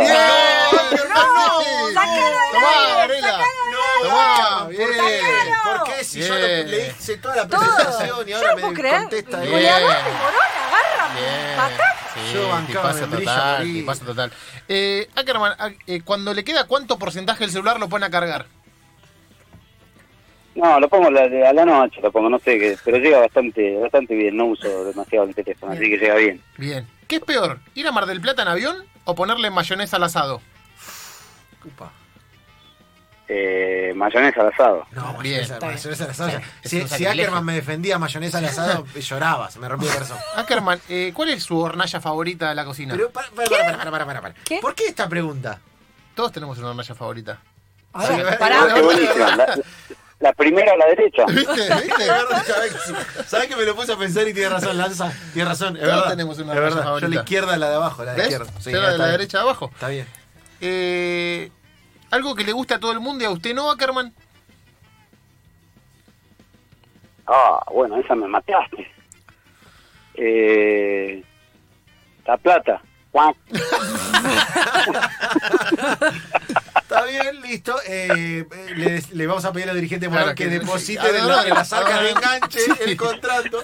Tomá, 2.52 2.94
Varela. 2.96 3.38
No, 3.38 4.08
Tomá, 4.08 4.58
¿por 4.64 4.68
bien. 4.70 4.88
qué? 4.90 5.20
¿Por 5.64 5.84
qué 5.84 6.04
si 6.04 6.20
yo 6.20 6.34
Bien. 6.34 6.64
no- 6.64 6.70
le 6.70 6.86
hice 6.88 7.16
toda 7.18 7.36
la 7.36 7.46
presentación 7.48 8.28
y 8.28 8.32
ahora 8.32 8.50
no 8.50 8.56
me 8.56 8.62
contesta 8.62 9.40
Bien. 9.40 9.54
él? 9.54 9.60
Bien. 11.14 11.56
patata. 11.56 11.96
Sí, 12.14 12.34
Yo 12.34 12.48
bancaba 12.48 12.92
total, 12.94 13.62
tipazo 13.64 14.04
total. 14.04 14.32
Eh, 14.68 15.08
Ackerman, 15.14 15.54
ah, 15.58 15.70
eh, 15.86 16.00
cuando 16.04 16.34
le 16.34 16.42
queda 16.44 16.66
cuánto 16.66 16.98
porcentaje 16.98 17.44
del 17.44 17.50
celular 17.52 17.78
lo 17.78 17.88
pone 17.88 18.06
a 18.06 18.10
cargar. 18.10 18.46
No, 20.56 20.80
lo 20.80 20.88
pongo 20.88 21.06
a 21.08 21.10
la, 21.12 21.48
a 21.48 21.52
la 21.52 21.64
noche, 21.64 22.00
lo 22.02 22.10
pongo, 22.10 22.28
no 22.28 22.38
sé, 22.40 22.58
qué, 22.58 22.76
pero 22.84 22.98
llega 22.98 23.20
bastante 23.20 23.76
bastante 23.78 24.14
bien, 24.14 24.36
no 24.36 24.46
uso 24.46 24.84
demasiado 24.84 25.26
el 25.26 25.34
teléfono, 25.34 25.72
así 25.72 25.82
que 25.82 25.96
llega 25.96 26.16
bien. 26.16 26.42
Bien. 26.58 26.86
¿Qué 27.06 27.16
es 27.16 27.22
peor? 27.22 27.60
¿Ir 27.74 27.86
a 27.86 27.92
Mar 27.92 28.06
del 28.06 28.20
Plata 28.20 28.42
en 28.42 28.48
avión 28.48 28.84
o 29.04 29.14
ponerle 29.14 29.50
mayonesa 29.50 29.96
al 29.96 30.04
asado? 30.04 30.40
Upa. 31.64 31.92
Eh, 33.32 33.92
mayonesa 33.94 34.40
al 34.40 34.48
asado. 34.48 34.86
No, 34.90 35.16
Bien. 35.18 35.40
mayonesa, 35.40 35.60
mayonesa 35.60 36.04
al 36.04 36.10
asado. 36.10 36.40
Sí, 36.64 36.86
Si. 36.88 37.06
Ackerman 37.06 37.44
me 37.44 37.54
defendía 37.54 37.98
mayonesa 37.98 38.38
al 38.38 38.46
asado, 38.46 38.84
lloraba, 38.94 39.50
se 39.50 39.58
me 39.60 39.68
rompía 39.68 39.88
el 39.90 39.94
corazón. 39.94 40.18
Ackerman, 40.36 40.80
eh, 40.88 41.12
¿cuál 41.14 41.30
es 41.30 41.44
su 41.44 41.58
hornalla 41.58 42.00
favorita 42.00 42.48
de 42.48 42.54
la 42.56 42.64
cocina? 42.64 42.94
Pero, 42.96 43.10
para, 43.10 43.30
para, 43.30 43.48
para, 43.48 43.64
para, 43.78 43.90
para, 43.90 44.06
para, 44.06 44.20
para. 44.20 44.34
¿Qué? 44.44 44.58
¿Por 44.60 44.74
qué 44.74 44.86
esta 44.86 45.08
pregunta? 45.08 45.60
Todos 46.14 46.32
tenemos 46.32 46.58
una 46.58 46.70
hornalla 46.70 46.94
favorita. 46.94 47.38
A 47.92 48.06
Sí, 48.06 48.12
ver, 48.14 48.26
a 48.26 48.30
ver, 48.30 48.38
pará. 48.38 48.64
La, 49.36 49.58
la 50.20 50.32
primera 50.34 50.72
a 50.72 50.76
la 50.76 50.86
derecha. 50.86 51.24
¿Viste? 51.28 51.52
¿Viste? 51.52 52.06
¿Sabes 53.26 53.48
que 53.48 53.56
me 53.56 53.64
lo 53.64 53.74
puse 53.74 53.92
a 53.92 53.96
pensar 53.96 54.28
y 54.28 54.34
tiene 54.34 54.50
razón, 54.50 54.76
Lanza? 54.78 55.12
Tiene 55.32 55.48
razón, 55.48 55.76
es 55.76 55.82
Todos 55.82 55.94
verdad. 55.96 56.10
tenemos 56.10 56.38
una 56.38 56.54
es 56.54 56.60
verdad. 56.60 56.98
Yo 56.98 57.08
la 57.08 57.16
izquierda, 57.16 57.56
la 57.56 57.70
de 57.70 57.74
abajo, 57.76 58.04
la 58.04 58.12
de 58.12 58.18
¿Ves? 58.18 58.30
izquierda. 58.30 58.52
Sí, 58.60 58.70
Yo 58.70 58.80
la 58.80 58.86
de 58.88 58.92
está 58.92 58.98
la 58.98 59.04
bien. 59.08 59.18
derecha 59.18 59.40
abajo. 59.40 59.70
Está 59.72 59.88
bien. 59.88 60.06
Eh, 60.60 61.50
algo 62.10 62.34
que 62.34 62.44
le 62.44 62.52
gusta 62.52 62.74
a 62.76 62.80
todo 62.80 62.92
el 62.92 63.00
mundo 63.00 63.24
y 63.24 63.26
a 63.26 63.30
usted 63.30 63.54
no, 63.54 63.70
Ackerman. 63.70 64.12
Ah, 67.26 67.64
bueno, 67.72 67.96
esa 67.98 68.14
me 68.14 68.26
mataste. 68.28 68.86
Eh, 70.14 71.24
la 72.26 72.36
plata. 72.36 72.82
Está 76.90 77.04
bien, 77.04 77.40
listo. 77.42 77.76
Eh, 77.86 78.44
eh, 78.50 78.74
le, 78.76 79.02
le 79.12 79.26
vamos 79.28 79.44
a 79.44 79.52
pedir 79.52 79.68
al 79.70 79.76
dirigente 79.76 80.06
Claro, 80.08 80.20
moral 80.22 80.34
que, 80.34 80.44
que- 80.44 80.50
deposite 80.58 81.08
en, 81.18 81.28
la- 81.28 81.44
en 81.46 81.54
las 81.54 81.72
arcas 81.72 81.98
a 81.98 82.02
de 82.02 82.10
enganche 82.10 82.58
Sí. 82.58 82.72
el 82.84 82.96
contrato. 82.96 83.62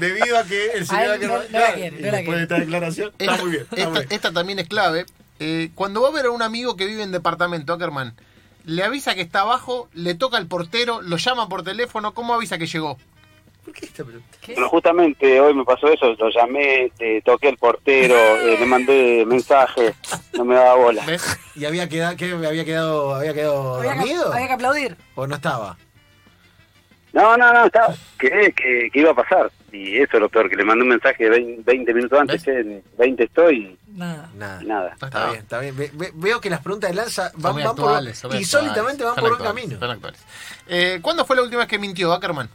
debido 0.00 0.38
a 0.38 0.44
que 0.44 0.70
el 0.72 0.86
señor 0.86 1.02
A 1.02 1.04
él 1.04 1.10
Ackerman. 1.12 1.38
no- 1.38 1.58
no 1.58 1.58
la 1.58 1.74
quiere, 1.74 1.96
y 1.98 2.02
no 2.02 2.06
la 2.10 2.16
después 2.16 2.24
quiere. 2.24 2.36
de 2.38 2.42
esta 2.42 2.58
declaración, 2.58 3.12
está 3.18 3.24
Esta, 3.32 3.42
muy 3.44 3.50
bien. 3.50 3.62
Está 3.64 3.76
esta- 3.76 3.90
muy 3.90 3.98
bien. 4.00 4.08
esta 4.12 4.32
también 4.32 4.58
es 4.60 4.68
clave. 4.68 5.06
Eh, 5.40 5.70
cuando 5.74 6.00
va 6.00 6.08
a 6.08 6.12
ver 6.12 6.26
a 6.26 6.30
un 6.30 6.40
amigo 6.42 6.76
que 6.76 6.86
vive 6.86 7.02
en 7.02 7.12
departamento, 7.12 7.74
Ackerman, 7.74 8.14
le 8.64 8.82
avisa 8.82 9.14
que 9.14 9.20
está 9.20 9.40
abajo, 9.42 9.88
le 9.92 10.14
toca 10.14 10.38
al 10.38 10.46
portero, 10.46 11.02
lo 11.02 11.18
llama 11.18 11.48
por 11.48 11.62
teléfono, 11.64 12.14
¿cómo 12.14 12.34
avisa 12.34 12.56
que 12.58 12.66
llegó? 12.66 12.98
¿Por 13.66 13.74
qué 13.74 13.84
esta 13.86 14.04
pregunta? 14.04 14.38
¿Qué? 14.40 14.52
Bueno, 14.54 14.68
justamente 14.70 15.40
hoy 15.40 15.52
me 15.52 15.64
pasó 15.64 15.88
eso. 15.88 16.14
Lo 16.14 16.30
llamé, 16.30 16.90
eh, 16.98 17.20
toqué 17.24 17.48
al 17.48 17.56
portero, 17.58 18.14
eh, 18.14 18.56
le 18.58 18.64
mandé 18.66 19.24
mensaje. 19.26 19.92
No 20.34 20.44
me 20.46 20.54
daba 20.54 20.76
bola. 20.76 21.04
¿Ves? 21.04 21.38
¿Y 21.54 21.64
había 21.66 21.88
quedado, 21.88 22.16
qué, 22.16 22.30
había 22.32 22.64
quedado, 22.64 23.14
había 23.14 23.34
quedado 23.34 23.74
Había 23.76 23.92
que, 23.92 23.98
dormido? 23.98 24.32
había 24.32 24.46
que 24.46 24.52
aplaudir. 24.54 24.96
¿O 25.16 25.26
no 25.26 25.34
estaba? 25.34 25.76
No, 27.12 27.36
no, 27.36 27.52
no, 27.52 27.64
estaba, 27.66 27.94
que, 28.18 28.28
que, 28.54 28.90
que 28.92 29.00
iba 29.00 29.10
a 29.10 29.14
pasar. 29.14 29.50
Y 29.72 29.96
eso 29.96 30.16
es 30.16 30.20
lo 30.20 30.28
peor, 30.28 30.48
que 30.48 30.56
le 30.56 30.64
mandé 30.64 30.82
un 30.84 30.90
mensaje 30.90 31.24
de 31.24 31.30
20, 31.30 31.62
20 31.64 31.94
minutos 31.94 32.20
antes, 32.20 32.44
¿Ves? 32.44 32.56
en 32.66 32.82
20 32.98 33.24
estoy 33.24 33.78
Nada. 33.88 34.30
Nada. 34.34 34.62
nada. 34.62 34.90
Está 34.92 35.26
bien, 35.30 35.40
está 35.40 35.58
bien. 35.60 35.76
Ve- 35.76 35.90
ve- 35.94 36.12
veo 36.14 36.40
que 36.40 36.50
las 36.50 36.60
preguntas 36.60 36.90
de 36.90 36.94
Lanza 36.96 37.32
van, 37.36 37.54
van 37.56 37.62
por 37.62 37.70
actuales, 37.70 38.22
muy 38.24 38.36
insólitamente 38.38 39.02
van 39.02 39.16
por 39.16 39.32
un 39.32 39.38
camino. 39.38 39.78
son 39.78 39.90
actuales. 39.90 40.20
Eh, 40.68 40.98
¿Cuándo 41.02 41.24
fue 41.24 41.36
la 41.36 41.42
última 41.42 41.60
vez 41.60 41.68
que 41.68 41.78
mintió, 41.78 42.12
Ackerman? 42.12 42.48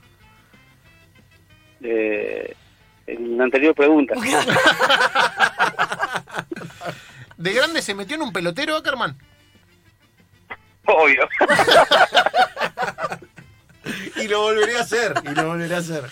Eh, 1.84 2.56
en 3.08 3.38
la 3.38 3.44
anterior 3.46 3.74
pregunta. 3.76 4.14
¿De 7.38 7.54
grande 7.54 7.82
se 7.82 7.96
metió 7.96 8.16
en 8.16 8.22
un 8.22 8.32
pelotero, 8.34 8.76
Ackerman? 8.76 9.18
Obvio. 10.86 11.28
Y 14.16 14.28
lo 14.28 14.42
volveré 14.42 14.78
a 14.78 14.82
hacer, 14.82 15.14
y 15.26 15.30
lo 15.34 15.48
volveré 15.48 15.74
a 15.74 15.80
hacer. 15.80 16.04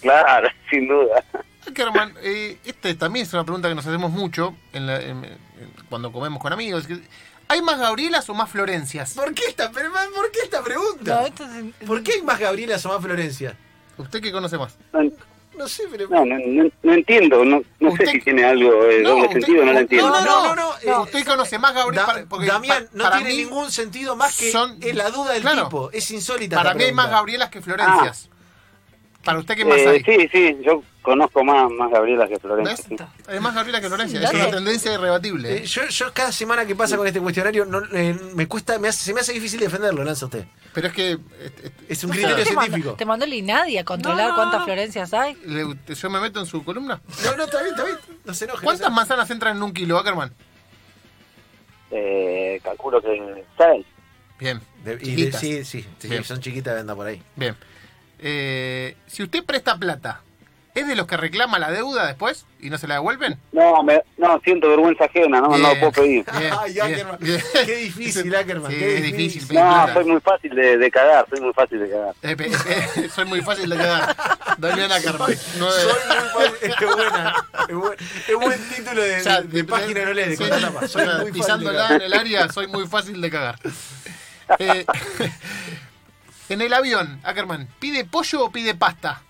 claro, 0.00 0.48
sin 0.70 0.86
duda. 0.86 1.24
Ackerman, 1.66 2.14
eh, 2.22 2.58
este 2.64 2.94
también 2.94 3.26
es 3.26 3.32
una 3.32 3.42
pregunta 3.42 3.68
que 3.68 3.74
nos 3.74 3.84
hacemos 3.86 4.12
mucho 4.12 4.54
en 4.72 4.86
la- 4.86 5.00
en- 5.00 5.24
en- 5.24 5.38
cuando 5.88 6.12
comemos 6.12 6.40
con 6.40 6.52
amigos. 6.52 6.86
que- 6.86 7.00
¿Hay 7.48 7.60
más 7.62 7.78
Gabrielas 7.80 8.28
o 8.30 8.34
más 8.34 8.48
Florencias? 8.50 9.14
¿Por 9.14 9.34
qué 9.34 9.42
esta, 9.48 9.72
¿por 9.72 10.30
qué 10.30 10.38
esta 10.44 10.62
pregunta? 10.62 11.20
No, 11.20 11.26
esto 11.26 11.44
es- 11.44 11.86
¿Por 11.86 12.02
qué 12.04 12.12
hay 12.12 12.22
más 12.22 12.38
Gabriela 12.38 12.76
o 12.82 12.88
más 12.88 13.02
Florencia? 13.02 13.56
¿Usted 13.98 14.20
qué 14.22 14.32
conoce 14.32 14.56
más? 14.58 14.76
No, 14.92 15.00
No 15.56 15.66
sé, 15.66 15.84
pero... 15.90 16.08
no, 16.08 16.24
no, 16.24 16.36
no- 16.38 16.70
no 16.84 16.92
entiendo. 16.92 17.44
No, 17.44 17.60
no 17.80 17.96
sé 17.96 18.06
si 18.06 18.20
tiene 18.20 18.44
algo 18.44 18.84
de 18.84 19.00
No, 19.02 19.08
doble 19.10 19.22
usted- 19.24 19.32
sentido, 19.40 19.60
no 19.64 19.66
lo 19.66 19.72
no, 19.72 19.78
entiendo. 19.80 20.08
no, 20.10 20.20
no, 20.24 20.54
no, 20.54 20.54
no, 20.54 20.72
Eh, 20.82 20.98
usted 21.02 21.26
conoce 21.26 21.58
más 21.58 21.74
Gabriel. 21.74 21.96
Da- 21.96 22.06
para- 22.06 22.24
porque 22.26 22.46
Damián, 22.46 22.88
no 22.92 23.02
para 23.04 23.16
tiene 23.16 23.30
mí- 23.30 23.36
ningún 23.44 23.70
sentido 23.72 24.14
más 24.14 24.36
que 24.38 24.52
son- 24.52 24.78
es 24.80 24.94
la 24.94 25.10
duda 25.10 25.32
del 25.32 25.42
claro. 25.42 25.64
tipo. 25.64 25.90
Es 25.92 26.10
insólita 26.12 26.56
Para 26.56 26.74
mí 26.74 26.84
hay 26.84 26.92
más. 26.92 27.10
Gabrielas 27.10 27.50
que 27.50 27.60
Florencias. 27.60 28.28
Para 29.24 29.40
usted, 29.40 29.56
¿qué 29.56 29.64
más 29.64 29.78
Eh, 29.78 29.88
hay? 29.88 30.02
sí, 30.04 30.28
sí, 30.32 30.56
yo 30.64 30.82
conozco 31.08 31.42
más, 31.44 31.70
más 31.70 31.90
Gabriela 31.90 32.28
que 32.28 32.38
Florencia. 32.38 32.76
¿Ves? 32.76 32.86
sí. 32.98 33.04
Hay 33.26 33.40
más 33.40 33.54
Gabriela 33.54 33.80
que 33.80 33.86
Florencia. 33.88 34.18
Sí, 34.20 34.24
es 34.26 34.32
una 34.34 34.50
tendencia 34.50 34.92
irrebatible. 34.92 35.56
Eh, 35.56 35.64
yo, 35.64 35.86
yo 35.88 36.12
cada 36.12 36.30
semana 36.32 36.66
que 36.66 36.76
pasa 36.76 36.96
con 36.96 37.06
este 37.06 37.20
cuestionario 37.20 37.64
no, 37.64 37.80
eh, 37.92 38.14
me 38.34 38.46
cuesta, 38.46 38.78
me 38.78 38.88
hace- 38.88 39.04
se 39.04 39.14
me 39.14 39.20
hace 39.20 39.32
difícil 39.32 39.58
defenderlo, 39.60 40.04
lanza 40.04 40.26
usted. 40.26 40.44
Pero 40.74 40.88
es 40.88 40.92
que 40.92 41.10
eh, 41.12 41.18
eh, 41.40 41.70
Es 41.88 42.04
un 42.04 42.10
criterio 42.10 42.44
científico. 42.44 42.92
¿Te 42.94 43.04
mandó 43.06 43.24
el 43.24 43.32
INADI 43.32 43.78
a 43.78 43.84
controlar 43.84 44.28
No, 44.28 44.34
cuántas. 44.36 44.64
Florencias 44.64 45.12
hay? 45.14 45.34
le- 45.46 45.94
yo 45.94 46.10
me 46.10 46.20
meto 46.20 46.40
en 46.40 46.46
su 46.46 46.62
columna. 46.64 47.00
No, 47.24 47.36
no, 47.36 47.44
está 47.44 47.58
bien, 47.62 47.70
está 47.74 47.84
bien. 47.84 47.98
No 48.24 48.34
se 48.34 48.44
enoje. 48.44 48.64
¿Cuántas 48.64 48.88
no 48.90 48.94
manzanas 48.96 49.30
entran 49.30 49.56
en 49.56 49.62
un 49.62 49.72
kilo, 49.72 49.98
Ackerman? 49.98 50.32
Eh, 51.90 52.60
calculo 52.62 53.00
que 53.00 53.44
seis. 53.56 53.86
Bien. 54.38 54.60
de- 54.84 54.98
y 55.02 55.24
de- 55.24 55.32
sí, 55.32 55.64
sí, 55.64 55.84
sí, 55.98 56.08
Bien. 56.08 56.22
son 56.22 56.40
chiquitas, 56.40 56.78
anda 56.78 56.94
por 56.94 57.06
ahí. 57.06 57.22
Bien. 57.34 57.56
Eh, 58.20 58.96
si 59.06 59.22
usted 59.22 59.44
presta 59.44 59.76
plata, 59.76 60.20
¿es 60.74 60.86
de 60.86 60.94
los 60.94 61.06
que 61.06 61.16
reclama 61.16 61.58
la 61.58 61.70
deuda 61.70 62.06
después 62.06 62.46
y 62.60 62.70
no 62.70 62.78
se 62.78 62.86
la 62.86 62.94
devuelven? 62.94 63.38
No, 63.52 63.82
me, 63.82 64.00
no, 64.16 64.40
siento 64.44 64.68
vergüenza 64.68 65.04
ajena, 65.06 65.40
no, 65.40 65.48
no 65.48 65.58
lo 65.58 65.78
puedo 65.80 65.92
pedir. 65.92 66.24
Bien, 66.38 66.52
Ay, 66.58 66.78
Ackerman. 66.78 67.18
Qué 67.18 67.76
difícil, 67.76 68.34
Ackerman. 68.34 68.70
Sí, 68.70 68.78
qué 68.78 68.96
es 68.98 69.02
difícil 69.02 69.46
pedir 69.48 69.60
No, 69.62 69.92
soy 69.92 70.04
muy 70.04 70.20
fácil 70.20 70.54
de, 70.54 70.78
de 70.78 70.90
cagar, 70.90 71.26
soy 71.28 71.40
muy 71.40 71.52
fácil 71.52 71.80
de 71.80 71.90
cagar. 71.90 72.14
Eh, 72.22 72.36
eh, 72.98 73.08
soy 73.14 73.24
muy 73.24 73.40
fácil 73.42 73.70
de 73.70 73.76
quedar. 73.76 74.16
Damián 74.58 74.92
Ackerman. 74.92 75.32
No 75.58 75.70
Soy 75.70 75.84
muy 75.84 76.50
fácil. 76.50 76.70
Es 76.70 76.94
buena. 76.94 77.34
Es 77.68 77.74
buen, 77.74 77.98
es 78.28 78.34
buen 78.36 78.68
título 78.68 79.02
de, 79.02 79.16
O 79.16 79.22
sea, 79.22 79.40
de- 79.42 79.48
de 79.48 79.64
página 79.64 80.04
no 80.04 80.12
lees, 80.12 80.38
de 80.38 80.44
sí. 80.46 80.88
Soy 80.88 81.06
muy 81.22 81.32
pisándola 81.32 81.78
cagar. 81.82 81.92
en 81.92 82.02
el 82.02 82.14
área, 82.14 82.48
soy 82.50 82.66
muy 82.68 82.86
fácil 82.86 83.20
de 83.20 83.30
cagar. 83.30 83.58
Eh, 84.58 84.86
en 86.48 86.60
el 86.62 86.72
avión, 86.72 87.20
Ackerman, 87.24 87.68
¿pide 87.78 88.04
pollo 88.04 88.44
o 88.44 88.50
pide 88.50 88.74
pasta? 88.74 89.22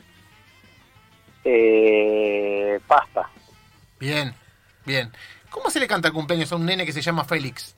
Eh, 1.51 2.79
pasta. 2.87 3.29
Bien, 3.99 4.35
bien. 4.85 5.11
¿Cómo 5.51 5.71
se 5.71 5.81
le 5.81 5.87
canta 5.89 6.09
el 6.09 6.15
cumpleaños 6.15 6.53
a 6.53 6.57
un 6.57 6.67
nene 6.67 6.85
que 6.85 6.93
se 6.93 7.01
llama 7.01 7.25
Félix? 7.25 7.75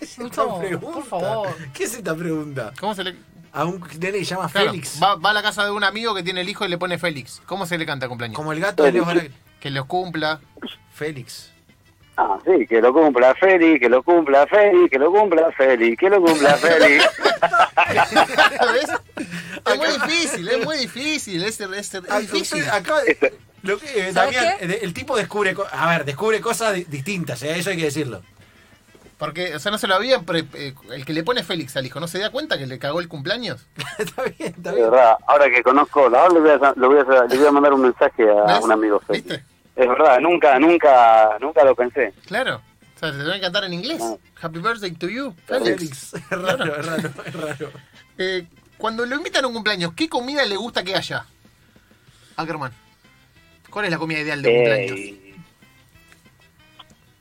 Esta 0.00 0.44
No, 0.44 0.58
pregunta. 0.58 0.80
por 0.80 1.04
favor. 1.04 1.56
¿Qué 1.74 1.84
es 1.84 1.94
esta 1.94 2.14
pregunta? 2.16 2.72
¿Cómo 2.80 2.94
se 2.94 3.04
le.? 3.04 3.16
A 3.52 3.64
un 3.66 3.80
nene 4.00 4.18
que 4.18 4.24
se 4.24 4.34
llama 4.34 4.48
Claro, 4.48 4.70
Félix. 4.70 5.00
va, 5.02 5.14
va 5.16 5.30
a 5.30 5.34
la 5.34 5.42
casa 5.42 5.64
de 5.64 5.70
un 5.70 5.84
amigo 5.84 6.14
que 6.14 6.22
tiene 6.22 6.40
el 6.40 6.48
hijo 6.48 6.64
y 6.64 6.68
le 6.68 6.78
pone 6.78 6.98
Félix. 6.98 7.40
¿Cómo 7.46 7.66
se 7.66 7.78
le 7.78 7.86
canta 7.86 8.06
el 8.06 8.08
cumpleaños? 8.08 8.36
Como 8.36 8.52
el 8.52 8.60
gato 8.60 8.82
de 8.82 8.92
Leo. 8.92 9.06
Que 9.60 9.70
los 9.70 9.86
cumpla. 9.86 10.40
Félix. 10.92 11.50
Ah, 12.16 12.38
sí, 12.44 12.66
que 12.66 12.80
lo 12.80 12.92
cumpla 12.92 13.34
Feli, 13.34 13.80
que 13.80 13.88
lo 13.88 14.02
cumpla 14.02 14.46
Feli, 14.46 14.88
que 14.88 14.98
lo 14.98 15.10
cumpla 15.10 15.50
Feli, 15.52 15.96
que 15.96 16.08
lo 16.08 16.22
cumpla 16.22 16.54
Feli. 16.56 16.98
Es 19.66 19.78
muy 19.78 19.88
difícil, 19.88 20.48
es 20.48 20.64
muy 20.64 20.76
difícil. 20.76 21.42
Es, 21.44 21.60
es- 21.60 21.94
es 21.94 22.02
Ah, 22.08 22.18
difícil. 22.20 22.64
acaba 22.70 23.02
de- 23.02 23.34
lo 23.62 23.78
que- 23.78 23.86
eh, 24.08 24.12
¿Sabes 24.12 24.34
Damián, 24.36 24.56
qué? 24.60 24.66
eh, 24.66 24.78
el 24.82 24.92
tipo 24.92 25.16
descubre, 25.16 25.54
co- 25.54 25.66
a 25.70 25.88
ver, 25.90 26.04
descubre 26.04 26.40
cosas 26.40 26.74
di- 26.74 26.84
distintas, 26.84 27.42
eh, 27.42 27.58
eso 27.58 27.70
hay 27.70 27.76
que 27.78 27.84
decirlo. 27.84 28.22
Porque, 29.18 29.54
o 29.54 29.58
sea, 29.58 29.70
no 29.72 29.78
se 29.78 29.86
lo 29.86 29.94
habían. 29.94 30.24
pre- 30.24 30.44
eh, 30.54 30.74
el 30.92 31.04
que 31.06 31.12
le 31.14 31.22
pone 31.24 31.42
Félix 31.44 31.76
al 31.76 31.86
hijo, 31.86 31.98
¿no 32.00 32.08
se 32.08 32.18
da 32.18 32.30
cuenta 32.30 32.58
que 32.58 32.66
le 32.66 32.78
cagó 32.78 33.00
el 33.00 33.08
cumpleaños? 33.08 33.66
está 33.98 34.22
bien, 34.24 34.54
está 34.56 34.72
bien. 34.72 34.90
verdad, 34.90 35.16
ahora 35.26 35.50
que 35.50 35.62
conozco, 35.62 36.00
ahora 36.04 36.28
le 36.28 36.40
voy 36.40 36.50
a, 36.50 36.74
le 36.76 36.86
voy 36.86 36.98
a, 36.98 37.24
le 37.24 37.36
voy 37.38 37.46
a 37.46 37.52
mandar 37.52 37.72
un 37.72 37.82
mensaje 37.82 38.28
a 38.28 38.44
¿Ves? 38.54 38.60
un 38.64 38.72
amigo. 38.72 39.00
¿Viste? 39.08 39.42
Es 39.76 39.88
verdad, 39.88 40.20
nunca, 40.20 40.58
nunca, 40.58 41.36
nunca 41.40 41.64
lo 41.64 41.74
pensé. 41.74 42.12
Claro. 42.26 42.60
O 42.96 42.98
sea, 42.98 43.12
se 43.12 43.18
te 43.18 43.24
va 43.24 43.34
a 43.34 43.40
cantar 43.40 43.64
en 43.64 43.74
inglés. 43.74 43.98
No. 43.98 44.18
Happy 44.40 44.58
birthday 44.60 44.92
to 44.92 45.08
you, 45.08 45.34
Félix. 45.46 46.10
Félix. 46.10 46.14
Es 46.14 46.30
raro, 46.30 46.64
es 46.76 46.86
raro, 46.86 47.10
es 47.26 47.34
raro. 47.34 47.70
Eh, 48.18 48.46
cuando 48.78 49.04
lo 49.04 49.16
invitan 49.16 49.44
a 49.44 49.48
un 49.48 49.54
cumpleaños, 49.54 49.92
¿qué 49.94 50.08
comida 50.08 50.44
le 50.44 50.56
gusta 50.56 50.84
que 50.84 50.94
haya? 50.94 51.24
Ackerman. 52.36 52.72
¿Cuál 53.70 53.86
es 53.86 53.90
la 53.90 53.98
comida 53.98 54.20
ideal 54.20 54.40
de 54.42 54.48
un 54.48 54.54
Eh, 54.54 54.58
cumpleaños? 54.58 54.98
y 55.00 55.20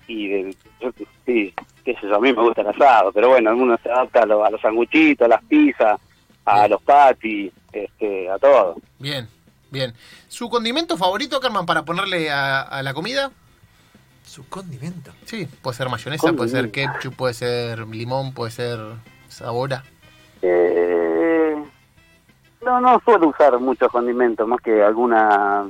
y 0.07 0.27
de- 0.27 0.55
yo, 0.81 0.91
sí, 1.25 1.53
qué 1.85 1.93
sé 1.95 2.01
yo, 2.03 2.15
a 2.15 2.19
mí 2.19 2.33
me 2.33 2.41
gusta 2.43 2.61
el 2.61 2.67
asado, 2.67 3.11
pero 3.13 3.29
bueno, 3.29 3.49
algunos 3.49 3.79
se 3.81 3.89
adapta 3.89 4.21
a, 4.23 4.25
lo- 4.25 4.45
a 4.45 4.49
los 4.51 4.59
sanguchitos, 4.61 5.25
a 5.25 5.29
las 5.29 5.43
pizzas, 5.45 5.99
a 6.45 6.55
Bien. 6.59 6.71
los 6.71 6.81
patis, 6.83 7.51
este, 7.71 8.29
a 8.29 8.37
todo. 8.37 8.75
Bien, 8.99 9.27
bien. 9.73 9.93
¿Su 10.29 10.49
condimento 10.49 10.95
favorito, 10.95 11.35
Ackerman, 11.35 11.65
para 11.65 11.83
ponerle 11.83 12.31
a, 12.31 12.61
a 12.61 12.81
la 12.81 12.93
comida? 12.93 13.31
Su 14.25 14.47
condimento. 14.47 15.11
Sí, 15.25 15.45
puede 15.61 15.75
ser 15.75 15.89
mayonesa, 15.89 16.31
puede 16.31 16.49
ser 16.49 16.71
ketchup, 16.71 17.15
puede 17.15 17.33
ser 17.33 17.79
limón, 17.87 18.33
puede 18.33 18.51
ser 18.51 18.79
sabora. 19.27 19.83
Eh, 20.41 21.55
no, 22.63 22.79
no 22.79 23.01
suelo 23.03 23.27
usar 23.27 23.59
muchos 23.59 23.91
condimentos, 23.91 24.47
más 24.47 24.61
que 24.61 24.81
alguna 24.81 25.65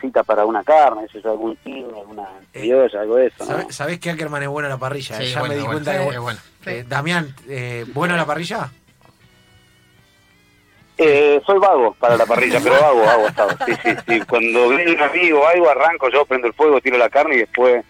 cita 0.00 0.22
para 0.22 0.44
una 0.44 0.62
carne, 0.62 1.04
eso 1.04 1.18
es 1.18 1.26
algún 1.26 1.56
tiro, 1.56 2.00
alguna 2.00 2.28
criolla, 2.52 3.00
algo 3.00 3.16
de 3.16 3.26
eso. 3.26 3.44
¿no? 3.44 3.70
¿Sabés, 3.70 3.98
que 3.98 4.10
Ackerman 4.10 4.42
es 4.42 4.48
bueno 4.48 4.66
a 4.66 4.70
la 4.70 4.78
parrilla? 4.78 5.16
Sí, 5.16 5.26
ya 5.26 5.40
bueno, 5.40 5.54
me 5.54 5.60
di 5.60 5.66
bueno, 5.66 5.72
cuenta 5.72 5.92
sí, 5.92 6.08
que 6.08 6.14
es 6.14 6.20
bueno. 6.20 6.40
Eh, 6.66 6.84
Damián, 6.88 7.34
eh, 7.48 7.84
¿bueno 7.92 8.14
a 8.14 8.16
la 8.16 8.26
parrilla? 8.26 8.70
Eh, 10.96 11.40
soy 11.44 11.58
vago 11.58 11.94
para 11.98 12.16
la 12.16 12.24
parrilla, 12.26 12.60
pero 12.62 12.76
hago, 12.76 13.02
hago 13.08 13.26
asado. 13.26 13.50
Sí, 13.66 13.72
sí, 13.82 13.90
sí. 14.06 14.20
Cuando 14.28 14.68
viene 14.68 14.92
un 14.92 15.00
amigo 15.00 15.40
o 15.40 15.46
algo, 15.46 15.68
arranco 15.70 16.08
yo, 16.10 16.24
prendo 16.24 16.46
el 16.46 16.54
fuego, 16.54 16.80
tiro 16.80 16.96
la 16.98 17.08
carne 17.10 17.34
y 17.34 17.38
después 17.38 17.84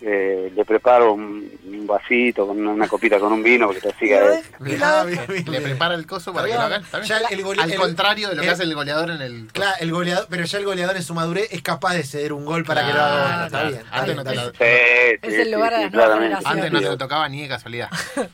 eh, 0.00 0.52
le 0.54 0.64
preparo 0.64 1.14
un, 1.14 1.50
un 1.66 1.84
vasito 1.84 2.46
con 2.46 2.60
una, 2.60 2.70
una 2.70 2.86
copita 2.86 3.18
con 3.18 3.32
un 3.32 3.42
vino 3.42 3.66
porque 3.66 3.80
te 3.80 3.92
siga. 3.98 4.34
eh. 4.34 4.42
Ah, 4.80 5.02
bien, 5.04 5.20
bien, 5.28 5.50
Le 5.50 5.60
prepara 5.60 5.96
el 5.96 6.06
coso 6.06 6.32
para 6.32 6.46
que 6.46 6.52
Está 6.52 6.62
lo 6.62 6.68
bien. 6.68 6.84
hagan. 6.92 7.02
Ya 7.02 7.18
el 7.30 7.42
gole- 7.44 7.60
Al 7.60 7.72
el- 7.72 7.78
contrario 7.80 8.28
de 8.28 8.36
lo 8.36 8.42
que 8.42 8.46
el- 8.46 8.54
hace 8.54 8.62
el 8.62 8.74
goleador 8.76 9.10
en 9.10 9.22
el. 9.22 9.48
Claro, 9.52 9.74
el 9.80 9.90
goleador, 9.90 10.26
pero 10.30 10.44
ya 10.44 10.58
el 10.58 10.64
goleador 10.64 10.96
en 10.96 11.02
su 11.02 11.14
madurez 11.14 11.48
es 11.50 11.62
capaz 11.62 11.94
de 11.94 12.04
ceder 12.04 12.32
un 12.32 12.44
gol 12.44 12.62
para 12.64 12.86
que 12.86 12.92
lo 12.92 13.00
haga. 13.00 13.46
Está 13.46 13.62
bien. 13.64 13.82
Antes 13.90 14.14
no 14.16 14.22
te 14.24 14.34
lo- 14.36 14.50
Sí, 14.50 14.54
Es 14.60 15.18
sí, 15.34 15.34
el 15.40 15.50
lugar 15.50 15.74
sí. 15.76 15.98
Antes 16.44 16.70
no 16.72 16.78
te 16.80 16.86
lo 16.86 16.96
tocaba 16.98 17.28
ni 17.28 17.42
de 17.42 17.48
casualidad. 17.48 17.88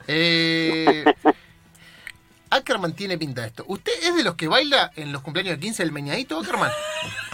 Eh, 0.07 1.05
Ackerman 2.55 2.95
tiene 2.95 3.19
pinta 3.19 3.43
de 3.43 3.49
esto. 3.49 3.64
¿Usted 3.67 3.93
es 4.03 4.14
de 4.14 4.23
los 4.23 4.37
que 4.37 4.47
baila 4.49 4.93
en 4.97 5.12
los 5.12 5.23
cumpleaños 5.23 5.57
de 5.57 5.61
15 5.61 5.83
del 5.83 5.93
meñadito, 5.93 6.38
Ackerman? 6.38 6.71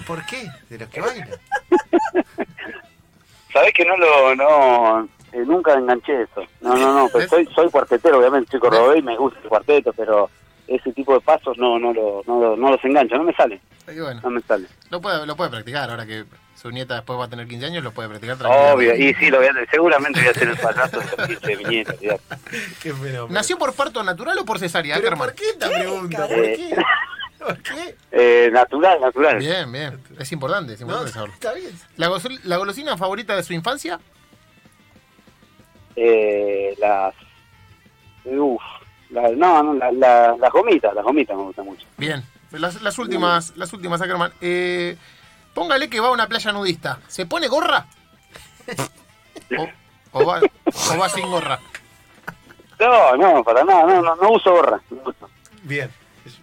¿Por 0.07 0.25
qué? 0.27 0.49
De 0.69 0.79
los 0.79 0.89
que 0.89 1.01
bailan. 1.01 1.29
Sabés 3.53 3.75
que 3.75 3.85
no 3.85 3.97
lo, 3.97 4.35
no, 4.35 5.09
eh, 5.33 5.45
nunca 5.45 5.75
enganché 5.75 6.23
eso. 6.23 6.43
No, 6.61 6.75
no, 6.77 6.95
no, 6.95 7.07
pero 7.09 7.21
¿Ves? 7.21 7.31
soy, 7.31 7.47
soy 7.55 7.69
cuartetero, 7.71 8.19
obviamente, 8.19 8.51
soy 8.53 8.61
cordobés 8.61 9.01
y 9.01 9.03
me 9.03 9.17
gusta 9.17 9.41
el 9.43 9.49
cuarteto, 9.49 9.93
pero 9.93 10.31
ese 10.71 10.93
tipo 10.93 11.13
de 11.15 11.21
pasos 11.21 11.59
no, 11.59 11.79
no, 11.79 11.93
lo, 11.93 12.23
no, 12.27 12.41
lo- 12.41 12.57
no 12.57 12.71
los 12.71 12.85
engancho, 12.85 13.17
no 13.17 13.25
me 13.25 13.35
sale, 13.35 13.61
Y 13.93 13.99
bueno, 14.01 14.21
no 14.23 14.31
me 14.31 14.41
sale. 14.43 14.67
lo 14.91 15.01
puede, 15.01 15.27
lo 15.27 15.37
puede 15.37 15.51
practicar. 15.51 15.91
Ahora 15.91 16.07
que 16.07 16.25
su 16.55 16.71
nieta 16.71 16.95
después 16.95 17.19
va 17.19 17.25
a 17.25 17.29
tener 17.29 17.49
15 17.49 17.67
años, 17.67 17.83
lo 17.85 17.91
puede 17.93 18.09
practicar 18.09 18.37
tranquilamente. 18.39 18.75
Obvio, 18.93 18.95
y 19.11 19.15
sí, 19.15 19.31
lo 19.31 19.39
voy 19.39 19.47
a, 19.49 19.53
seguramente 19.71 20.21
voy 20.21 20.29
a 20.29 20.31
hacer 20.31 20.49
el 20.49 20.57
payaso 20.57 21.01
de 21.01 21.05
los 21.17 21.27
15 21.41 21.57
viñetas, 21.57 21.95
olvidate. 21.97 22.21
Qué 22.83 22.93
fenómeno. 22.93 23.29
¿Nació 23.31 23.59
por 23.59 23.75
parto 23.75 24.03
natural 24.05 24.39
o 24.39 24.45
por 24.45 24.59
cesárea, 24.59 24.97
¿Pero 25.03 25.17
por 25.17 25.35
qué 25.35 25.45
esta 25.51 25.69
pregunta? 25.69 26.27
¿Por 26.29 26.39
Eh, 26.39 26.55
qué? 26.57 26.77
¿Por 27.45 27.59
qué? 27.63 27.97
Eh, 28.13 28.51
natural, 28.53 29.01
natural. 29.01 29.39
Bien, 29.39 29.73
bien. 29.73 29.99
Es 30.19 30.31
importante, 30.31 30.75
es 30.75 30.81
No, 30.83 30.87
importante 30.87 31.13
saberlo. 31.13 31.35
está 31.35 31.53
bien. 31.55 31.73
¿La, 31.97 32.57
golosina 32.59 32.97
favorita 32.97 33.35
de 33.35 33.43
su 33.43 33.55
infancia? 33.55 33.99
Eh, 35.97 36.75
las... 36.79 37.15
Uf, 38.25 38.60
la- 39.11 39.29
no, 39.31 39.63
no, 39.63 39.75
la, 39.75 39.91
la- 39.93 40.37
las 40.37 40.53
gomitas, 40.53 40.95
las 40.95 41.05
gomitas 41.05 41.37
me 41.37 41.43
gustan 41.45 41.65
mucho. 41.67 41.87
Bien. 41.97 42.23
Las, 42.53 42.83
las 42.83 42.99
últimas, 42.99 43.57
las 43.57 43.73
últimas, 43.73 44.01
Ackerman. 44.01 44.33
Eh, 44.41 44.97
póngale 45.55 45.89
que 45.89 46.01
va 46.01 46.09
a 46.09 46.13
una 46.13 46.27
playa 46.29 46.53
nudista. 46.53 46.99
¿Se 47.09 47.27
pone 47.27 47.49
gorra? 47.49 47.87
O, 50.13 50.21
o 50.23 50.25
va, 50.27 50.41
o 50.41 50.99
va 50.99 51.09
sin 51.09 51.29
gorra. 51.29 51.59
No, 52.79 53.17
no, 53.17 53.43
para 53.43 53.65
nada, 53.65 53.85
no, 53.85 54.01
no, 54.01 54.15
no 54.17 54.31
uso 54.31 54.53
gorra. 54.53 54.81
no 54.91 55.03
uso. 55.05 55.29
Bien. 55.65 55.91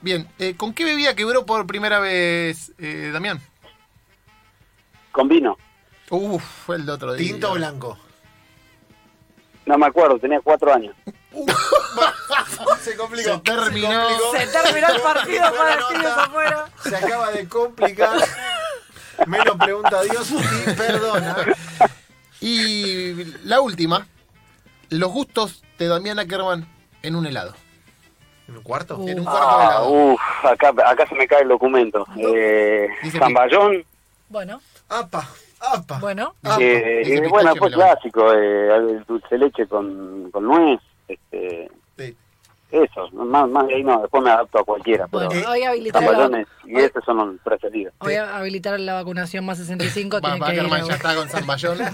Bien. 0.01 0.27
eh, 0.39 0.56
¿Con 0.58 0.73
qué 0.73 0.84
bebida 0.84 1.15
quebró 1.15 1.45
por 1.45 1.65
primera 1.65 1.99
vez, 1.99 2.73
eh, 2.80 3.10
Damián? 3.13 3.39
Con 5.13 5.30
vino. 5.30 5.58
Uf, 6.10 6.43
fue 6.43 6.75
el 6.75 6.86
de 6.86 6.91
otro 6.91 7.13
día. 7.13 7.25
¿Tinto 7.32 7.51
o 7.51 7.56
blanco? 7.56 7.97
No 9.65 9.77
me 9.77 9.86
acuerdo, 9.86 10.19
tenía 10.19 10.39
cuatro 10.41 10.73
años. 10.73 10.93
Se 12.82 12.95
complicó. 12.95 13.34
Se 13.36 13.39
terminó. 13.39 13.91
Se 14.32 14.47
terminó 14.47 14.88
el 14.88 15.02
partido 15.02 15.43
para 15.56 15.73
el 15.73 16.06
afuera. 16.06 16.65
Se 16.84 16.95
acaba 16.95 17.32
de 17.32 17.47
complicar. 17.47 18.17
Menos 19.26 19.56
pregunta 19.58 20.00
a 20.00 20.04
Dios 20.04 20.30
y 20.32 20.71
perdona. 20.73 21.36
Y 22.39 23.13
la 23.45 23.62
última. 23.62 24.08
Los 24.89 25.12
gustos 25.12 25.63
de 25.78 25.88
Damián 25.88 26.19
Ackerman 26.19 26.67
en 27.02 27.15
un 27.15 27.26
helado. 27.26 27.54
¿En 28.47 28.56
un 28.58 28.63
cuarto? 28.63 28.93
En 29.06 29.19
un 29.19 29.26
cuarto 29.26 29.47
de 29.58 29.63
Ah, 29.63 29.67
helado. 29.71 29.89
uf, 29.89 30.21
acá, 30.45 30.73
acá 30.86 31.06
se 31.10 31.15
me 31.15 31.28
cae 31.28 31.41
el 31.41 31.50
documento. 31.50 32.08
Eh, 32.15 32.88
Dice 33.04 33.19
Zamballón, 33.19 33.84
Bueno, 34.30 34.62
Apa, 34.88 35.28
apa. 35.60 36.00
bueno. 36.00 36.36
apa. 36.43 36.62
eh, 36.62 37.02
eh, 37.06 37.28
bueno, 37.28 37.54
fue 37.58 37.69
clásico, 37.71 38.32
eh, 38.34 38.76
el 38.78 39.04
dulce 39.06 39.38
leche 39.38 39.67
con, 39.67 40.32
con 40.32 40.45
nuez, 40.45 40.80
este, 41.08 41.70
Sí. 41.98 42.15
eso, 42.70 43.10
más, 43.12 43.48
más 43.50 43.65
de 43.67 43.76
ahí 43.76 43.84
no, 43.84 44.02
después 44.02 44.22
me 44.24 44.30
adapto 44.30 44.60
a 44.60 44.63
cualquiera, 44.65 45.08
pero 45.08 45.28
Bueno, 45.28 45.50
hoy 45.50 45.63
la, 45.63 45.91
zamballones 45.93 46.48
y 46.65 46.78
esos 46.78 47.04
son 47.06 47.17
los 47.17 47.41
preferidos. 47.41 47.93
hoy 48.00 48.15
habilitaron 48.15 48.86
la 48.86 48.93
vacunación 48.96 49.46
más 49.46 49.58
65. 49.58 50.20
Va, 50.24 50.32
que 50.32 50.38
ir 50.38 50.43
Ackerman 50.43 50.82
a- 50.82 50.86
ya 50.88 50.93
está 50.96 51.15
con 51.15 51.30
Zamballón. 51.30 51.78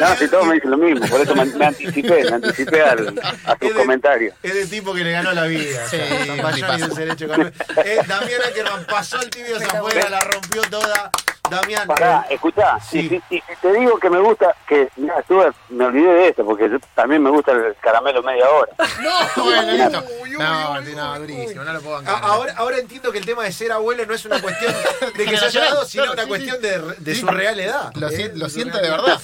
No, 0.00 0.16
si 0.16 0.28
todos 0.28 0.46
me 0.46 0.54
dicen 0.54 0.70
lo 0.70 0.76
mismo, 0.76 1.06
por 1.08 1.20
eso 1.20 1.34
me, 1.34 1.44
me 1.46 1.64
anticipé, 1.66 2.24
me 2.24 2.30
anticipé 2.36 2.82
al, 2.82 3.18
a 3.46 3.52
Es 3.52 3.58
tus 3.58 3.68
de- 3.70 3.74
comentarios. 3.74 4.34
Es 4.42 4.54
de 4.54 4.66
tipo 4.66 4.92
que 4.94 5.02
le 5.04 5.12
ganó 5.12 5.32
la 5.32 5.44
vida. 5.46 5.86
Sí, 5.88 5.96
o 5.96 6.06
sea, 6.06 6.26
Zamballón 6.26 6.78
y 6.78 6.82
ese 6.82 6.94
derecho 7.06 7.28
con- 7.28 7.46
Eh, 7.84 7.98
Damián 8.06 8.40
Ackerman 8.48 8.84
pasó 8.86 9.20
el 9.20 9.30
tibio 9.30 9.56
afuera, 9.56 10.08
la 10.10 10.20
rompió 10.24 10.62
toda. 10.70 11.10
Damián, 11.50 11.86
Pará, 11.86 12.26
eh, 12.30 12.34
escuchá, 12.34 12.78
sí. 12.80 13.20
y, 13.30 13.36
y 13.36 13.42
te 13.60 13.72
digo 13.72 13.98
que 13.98 14.10
me 14.10 14.18
gusta, 14.20 14.54
que 14.68 14.88
mira, 14.96 15.18
estuve, 15.20 15.52
me 15.70 15.84
olvidé 15.86 16.12
de 16.12 16.28
esto, 16.28 16.44
porque 16.44 16.68
yo 16.70 16.78
también 16.94 17.22
me 17.22 17.30
gusta 17.30 17.52
el 17.52 17.74
caramelo 17.80 18.22
media 18.22 18.48
hora. 18.50 18.72
No, 19.36 19.44
bueno, 19.44 19.72
listo. 19.72 20.04
No, 20.38 20.80
no, 20.80 21.18
durísimo, 21.20 21.64
no 21.64 21.72
lo 21.72 21.80
puedo 21.80 21.96
a- 21.96 22.02
bancar. 22.02 22.20
ahora, 22.22 22.54
ahora 22.56 22.78
entiendo 22.78 23.10
que 23.12 23.18
el 23.18 23.24
tema 23.26 23.44
de 23.44 23.52
ser 23.52 23.72
abuelo 23.72 24.04
no 24.06 24.14
es 24.14 24.24
una 24.24 24.40
cuestión 24.42 24.74
de 25.16 25.24
que 25.24 25.36
se 25.36 25.44
haya 25.46 25.64
dado, 25.64 25.84
sino 25.84 26.04
Claro, 26.04 26.14
una 26.14 26.22
sí, 26.24 26.28
cuestión 26.28 26.56
sí. 26.56 26.62
de, 26.62 26.78
de 26.98 27.14
Sí. 27.14 27.20
su 27.20 27.26
real 27.28 27.58
edad. 27.60 27.92
Lo, 27.94 28.08
Eh, 28.10 28.32
lo 28.34 28.48
siento 28.48 28.78
de 28.78 28.90
verdad. 28.90 29.20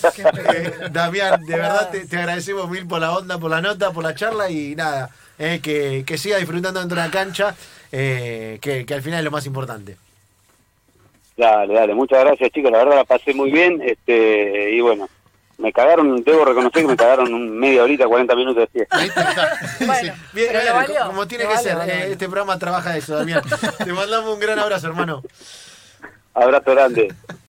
Eh, 0.55 0.89
Damián, 0.91 1.45
de 1.45 1.57
verdad 1.57 1.91
te, 1.91 2.07
te 2.07 2.17
agradecemos 2.17 2.69
mil 2.71 2.87
por 2.87 3.01
la 3.01 3.13
onda, 3.13 3.39
por 3.39 3.51
la 3.51 3.61
nota, 3.61 3.91
por 3.93 4.05
la 4.05 4.15
charla 4.15 4.51
y 4.51 4.75
nada, 4.77 5.11
eh, 5.39 5.61
que, 5.63 6.05
que 6.07 6.19
siga 6.19 6.37
disfrutando 6.39 6.81
dentro 6.81 6.97
de 7.01 7.07
la 7.07 7.11
cancha, 7.11 7.55
eh, 7.91 8.59
que, 8.63 8.87
que 8.87 8.95
al 8.95 9.03
final 9.03 9.19
es 9.19 9.25
lo 9.25 9.31
más 9.31 9.45
importante. 9.47 9.97
Dale, 11.37 11.73
dale, 11.75 11.95
muchas 11.95 12.21
gracias 12.21 12.51
chicos, 12.51 12.71
la 12.71 12.79
verdad 12.79 12.97
la 12.97 13.05
pasé 13.05 13.33
muy 13.33 13.51
bien, 13.51 13.81
este, 13.83 14.71
y 14.71 14.81
bueno, 14.81 15.09
me 15.59 15.73
cagaron, 15.73 16.23
debo 16.25 16.45
reconocer 16.45 16.83
que 16.83 16.88
me 16.88 16.97
cagaron 16.97 17.33
un 17.33 17.59
media 17.59 17.85
horita, 17.85 18.07
40 18.07 18.35
minutos 18.35 18.62
de 18.62 18.66
fiesta. 18.66 18.97
Ahí 18.97 19.09
está. 19.09 19.59
Bueno, 19.87 19.95
Sí. 19.95 20.21
Bien, 20.33 20.49
pero 20.49 20.61
bien, 20.61 20.66
lo 20.66 20.75
valió. 20.75 21.07
como 21.07 21.29
tiene 21.29 21.45
Lo 21.45 21.51
que 21.51 21.55
valió, 21.57 21.71
ser, 21.71 21.79
valió, 21.79 21.95
eh, 21.95 22.12
este 22.12 22.27
programa 22.27 22.59
trabaja 22.59 22.92
de 22.92 22.99
eso, 22.99 23.16
Damián. 23.16 23.42
Te 23.85 23.92
mandamos 23.92 24.35
un 24.35 24.40
gran 24.40 24.59
abrazo, 24.59 24.88
hermano. 24.88 25.23
Abrazo 26.35 26.71
grande. 26.73 27.14